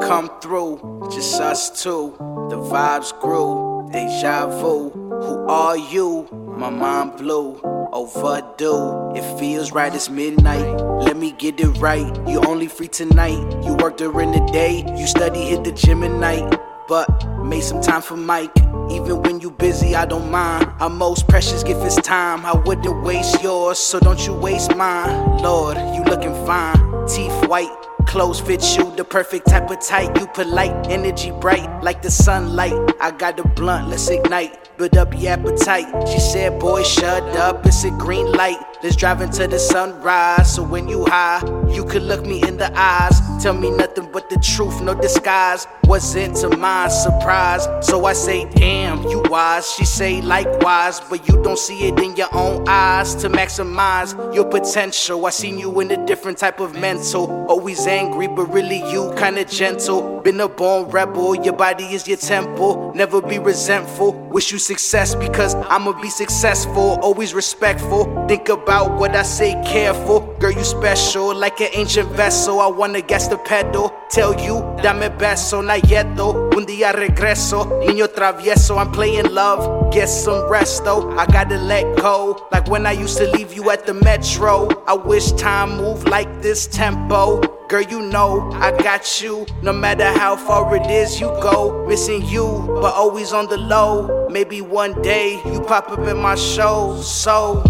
Come 0.00 0.30
through, 0.40 1.10
just 1.12 1.38
us 1.40 1.82
two. 1.82 2.14
The 2.48 2.56
vibes 2.56 3.12
grew, 3.20 3.88
deja 3.92 4.46
vu. 4.46 4.90
Who 4.90 5.46
are 5.48 5.76
you? 5.76 6.28
My 6.56 6.70
mind 6.70 7.18
blew. 7.18 7.73
Overdue, 7.94 9.12
it 9.14 9.38
feels 9.38 9.70
right, 9.70 9.94
it's 9.94 10.10
midnight. 10.10 10.66
Let 11.04 11.16
me 11.16 11.30
get 11.30 11.60
it 11.60 11.68
right. 11.78 12.12
You 12.26 12.40
only 12.40 12.66
free 12.66 12.88
tonight. 12.88 13.38
You 13.64 13.74
work 13.74 13.98
during 13.98 14.32
the 14.32 14.40
day, 14.52 14.84
you 14.98 15.06
study, 15.06 15.42
hit 15.42 15.62
the 15.62 15.70
gym 15.70 16.02
at 16.02 16.10
night. 16.10 16.60
But 16.88 17.06
make 17.44 17.62
some 17.62 17.80
time 17.80 18.02
for 18.02 18.16
Mike. 18.16 18.50
Even 18.90 19.22
when 19.22 19.38
you 19.38 19.52
busy, 19.52 19.94
I 19.94 20.06
don't 20.06 20.28
mind. 20.28 20.72
Our 20.80 20.90
most 20.90 21.28
precious 21.28 21.62
gift 21.62 21.84
is 21.84 21.94
time. 21.94 22.44
I 22.44 22.54
wouldn't 22.54 23.04
waste 23.04 23.40
yours, 23.44 23.78
so 23.78 24.00
don't 24.00 24.26
you 24.26 24.34
waste 24.34 24.74
mine. 24.74 25.38
Lord, 25.38 25.76
you 25.94 26.02
looking 26.02 26.34
fine. 26.44 27.06
Teeth 27.06 27.46
white, 27.46 27.70
clothes 28.14 28.40
fit 28.40 28.62
you, 28.76 28.94
the 28.94 29.04
perfect 29.04 29.48
type 29.48 29.68
of 29.68 29.80
tight. 29.80 30.16
You 30.20 30.28
polite, 30.28 30.86
energy 30.88 31.32
bright, 31.32 31.68
like 31.82 32.00
the 32.00 32.12
sunlight. 32.12 32.72
I 33.00 33.10
got 33.10 33.36
the 33.36 33.42
blunt, 33.42 33.88
let's 33.88 34.08
ignite. 34.08 34.70
Build 34.78 34.96
up 34.96 35.12
your 35.18 35.32
appetite. 35.32 35.88
She 36.06 36.20
said, 36.20 36.60
Boy, 36.60 36.84
shut 36.84 37.24
up, 37.36 37.66
it's 37.66 37.82
a 37.82 37.90
green 37.90 38.30
light. 38.30 38.73
Let's 38.84 38.96
drive 38.96 39.22
into 39.22 39.46
the 39.46 39.58
sunrise. 39.58 40.54
So 40.54 40.62
when 40.62 40.88
you 40.88 41.06
high, 41.06 41.40
you 41.70 41.86
could 41.86 42.02
look 42.02 42.26
me 42.26 42.46
in 42.46 42.58
the 42.58 42.70
eyes. 42.78 43.18
Tell 43.42 43.54
me 43.54 43.70
nothing 43.70 44.10
but 44.12 44.28
the 44.28 44.36
truth, 44.36 44.82
no 44.82 44.92
disguise. 44.92 45.66
Wasn't 45.84 46.36
to 46.42 46.54
my 46.54 46.88
surprise. 46.88 47.66
So 47.80 48.04
I 48.04 48.12
say, 48.12 48.44
Damn, 48.50 49.02
you 49.04 49.22
wise. 49.30 49.72
She 49.72 49.86
say, 49.86 50.20
Likewise, 50.20 51.00
but 51.00 51.26
you 51.26 51.42
don't 51.42 51.58
see 51.58 51.88
it 51.88 51.98
in 51.98 52.14
your 52.14 52.28
own 52.34 52.68
eyes. 52.68 53.14
To 53.14 53.30
maximize 53.30 54.12
your 54.34 54.44
potential, 54.44 55.24
I 55.24 55.30
seen 55.30 55.58
you 55.58 55.80
in 55.80 55.90
a 55.90 56.04
different 56.04 56.36
type 56.36 56.60
of 56.60 56.78
mental. 56.78 57.46
Always 57.48 57.86
angry, 57.86 58.28
but 58.28 58.52
really 58.52 58.80
you 58.92 59.14
kinda 59.16 59.46
gentle. 59.46 60.20
Been 60.20 60.40
a 60.40 60.48
born 60.48 60.90
rebel, 60.90 61.34
your 61.34 61.54
body 61.54 61.84
is 61.84 62.06
your 62.06 62.18
temple. 62.18 62.92
Never 62.94 63.22
be 63.22 63.38
resentful. 63.38 64.12
Wish 64.12 64.52
you 64.52 64.58
success 64.58 65.14
because 65.14 65.54
I'ma 65.54 65.92
be 66.02 66.10
successful. 66.10 66.98
Always 67.02 67.32
respectful. 67.32 68.23
Think 68.26 68.48
about 68.48 68.98
what 68.98 69.14
I 69.14 69.22
say, 69.22 69.52
careful. 69.66 70.20
Girl, 70.40 70.50
you 70.50 70.64
special, 70.64 71.34
like 71.34 71.60
an 71.60 71.68
ancient 71.74 72.08
vessel. 72.12 72.58
I 72.58 72.68
wanna 72.68 73.02
gas 73.02 73.28
the 73.28 73.36
pedal. 73.36 73.92
Tell 74.08 74.32
you, 74.40 74.60
dame 74.82 75.10
beso, 75.18 75.62
not 75.62 75.86
yet 75.90 76.16
though. 76.16 76.48
Un 76.56 76.64
día 76.64 76.92
regreso, 76.92 77.66
niño 77.84 78.08
travieso. 78.08 78.78
I'm 78.78 78.90
playing 78.92 79.34
love, 79.34 79.92
get 79.92 80.08
some 80.08 80.50
rest 80.50 80.84
though. 80.84 81.10
I 81.18 81.26
gotta 81.26 81.58
let 81.58 81.84
go, 81.98 82.48
like 82.50 82.66
when 82.68 82.86
I 82.86 82.92
used 82.92 83.18
to 83.18 83.30
leave 83.30 83.52
you 83.52 83.70
at 83.70 83.84
the 83.84 83.92
metro. 83.92 84.68
I 84.86 84.94
wish 84.94 85.32
time 85.32 85.76
moved 85.76 86.08
like 86.08 86.40
this 86.40 86.66
tempo. 86.66 87.42
Girl, 87.68 87.82
you 87.82 88.00
know 88.00 88.50
I 88.54 88.70
got 88.70 89.20
you. 89.22 89.46
No 89.62 89.72
matter 89.72 90.06
how 90.06 90.36
far 90.36 90.74
it 90.76 90.86
is 90.90 91.20
you 91.20 91.28
go, 91.42 91.86
missing 91.86 92.24
you, 92.24 92.46
but 92.80 92.94
always 92.94 93.32
on 93.34 93.48
the 93.48 93.58
low. 93.58 94.28
Maybe 94.30 94.62
one 94.62 95.00
day 95.02 95.40
you 95.44 95.60
pop 95.60 95.90
up 95.90 96.06
in 96.06 96.16
my 96.16 96.36
show. 96.36 97.00
So 97.02 97.62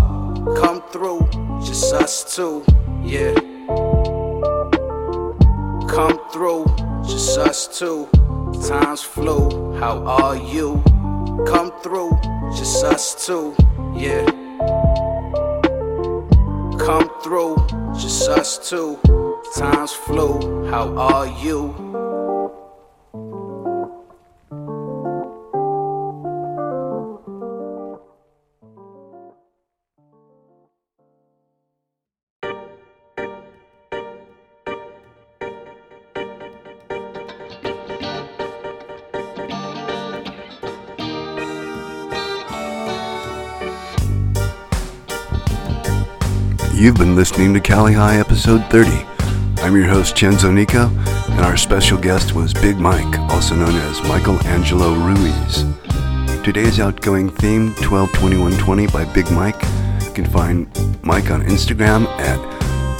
come 0.52 0.82
through, 0.90 1.26
just 1.64 1.92
us 1.94 2.36
two, 2.36 2.62
yeah. 3.02 3.34
Come 5.88 6.18
through, 6.30 6.66
just 7.06 7.38
us 7.38 7.78
two. 7.78 8.08
Times 8.68 9.02
flew, 9.02 9.74
how 9.78 10.04
are 10.04 10.36
you? 10.36 10.82
Come 11.46 11.72
through, 11.82 12.18
just 12.56 12.84
us 12.84 13.26
two, 13.26 13.54
yeah. 13.96 14.24
Come 16.78 17.08
through, 17.22 17.56
just 17.98 18.28
us 18.28 18.68
two. 18.68 18.98
Times 19.56 19.92
flew, 19.92 20.66
how 20.70 20.94
are 20.96 21.26
you? 21.26 21.83
You've 46.74 46.96
been 46.96 47.14
listening 47.14 47.54
to 47.54 47.60
Cali 47.60 47.92
High 47.92 48.18
episode 48.18 48.68
30. 48.68 48.90
I'm 49.62 49.76
your 49.76 49.86
host, 49.86 50.16
Chenzo 50.16 50.52
Nico, 50.52 50.88
and 51.30 51.40
our 51.40 51.56
special 51.56 51.96
guest 51.96 52.34
was 52.34 52.52
Big 52.52 52.78
Mike, 52.78 53.16
also 53.30 53.54
known 53.54 53.74
as 53.76 54.02
Michael 54.02 54.44
Angelo 54.44 54.92
Ruiz. 54.92 55.64
Today's 56.42 56.80
outgoing 56.80 57.30
theme, 57.30 57.68
122120 57.76 58.88
by 58.88 59.04
Big 59.14 59.30
Mike. 59.30 59.62
You 60.02 60.12
can 60.14 60.26
find 60.26 60.66
Mike 61.04 61.30
on 61.30 61.42
Instagram 61.42 62.06
at 62.18 62.40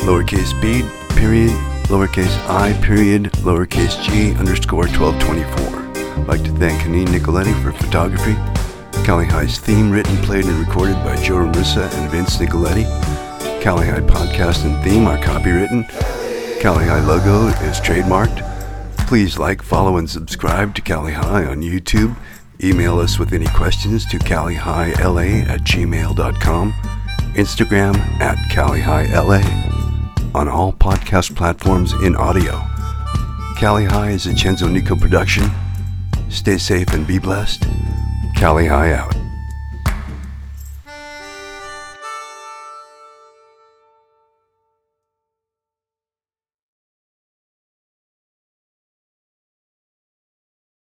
lowercase 0.03 0.59
b 0.63 0.89
period, 1.19 1.51
lowercase 1.89 2.39
i 2.49 2.73
period, 2.81 3.25
lowercase 3.43 4.01
g 4.05 4.35
underscore 4.39 4.87
1224. 4.87 6.21
I'd 6.23 6.29
like 6.29 6.45
to 6.45 6.53
thank 6.53 6.81
Haneen 6.83 7.09
Nicoletti 7.09 7.61
for 7.61 7.73
photography. 7.73 8.35
Cali 9.05 9.27
High's 9.27 9.59
theme 9.59 9.91
written, 9.91 10.17
played, 10.19 10.45
and 10.45 10.65
recorded 10.65 10.95
by 11.05 11.17
Joe 11.17 11.39
Ramusa 11.39 11.93
and 11.93 12.11
Vince 12.11 12.37
Nicoletti. 12.39 13.13
Cali 13.64 13.87
High 13.87 14.00
podcast 14.00 14.66
and 14.66 14.85
theme 14.85 15.07
are 15.07 15.16
copywritten. 15.16 15.88
Cali 16.61 16.85
High 16.85 17.00
logo 17.00 17.46
is 17.66 17.81
trademarked. 17.81 18.46
Please 19.09 19.38
like, 19.38 19.62
follow, 19.62 19.96
and 19.96 20.09
subscribe 20.09 20.74
to 20.74 20.83
Cali 20.83 21.14
High 21.14 21.46
on 21.46 21.62
YouTube. 21.62 22.14
Email 22.62 22.98
us 22.98 23.18
with 23.18 23.33
any 23.33 23.46
questions 23.46 24.05
to 24.11 24.18
calihighla 24.18 25.48
at 25.48 25.61
gmail.com. 25.61 26.72
Instagram 27.33 27.96
at 28.20 28.37
calihighla. 28.50 30.35
On 30.35 30.46
all 30.46 30.74
podcast 30.74 31.35
platforms 31.35 31.94
in 32.03 32.14
audio. 32.16 32.61
Cali 33.57 33.87
High 33.87 34.11
is 34.11 34.27
a 34.27 34.35
Chenzo 34.35 34.70
Nico 34.70 34.94
production. 34.94 35.50
Stay 36.29 36.59
safe 36.59 36.92
and 36.92 37.07
be 37.07 37.18
blessed. 37.18 37.66
Cali 38.37 38.66
High 38.66 38.92
out. 38.92 39.24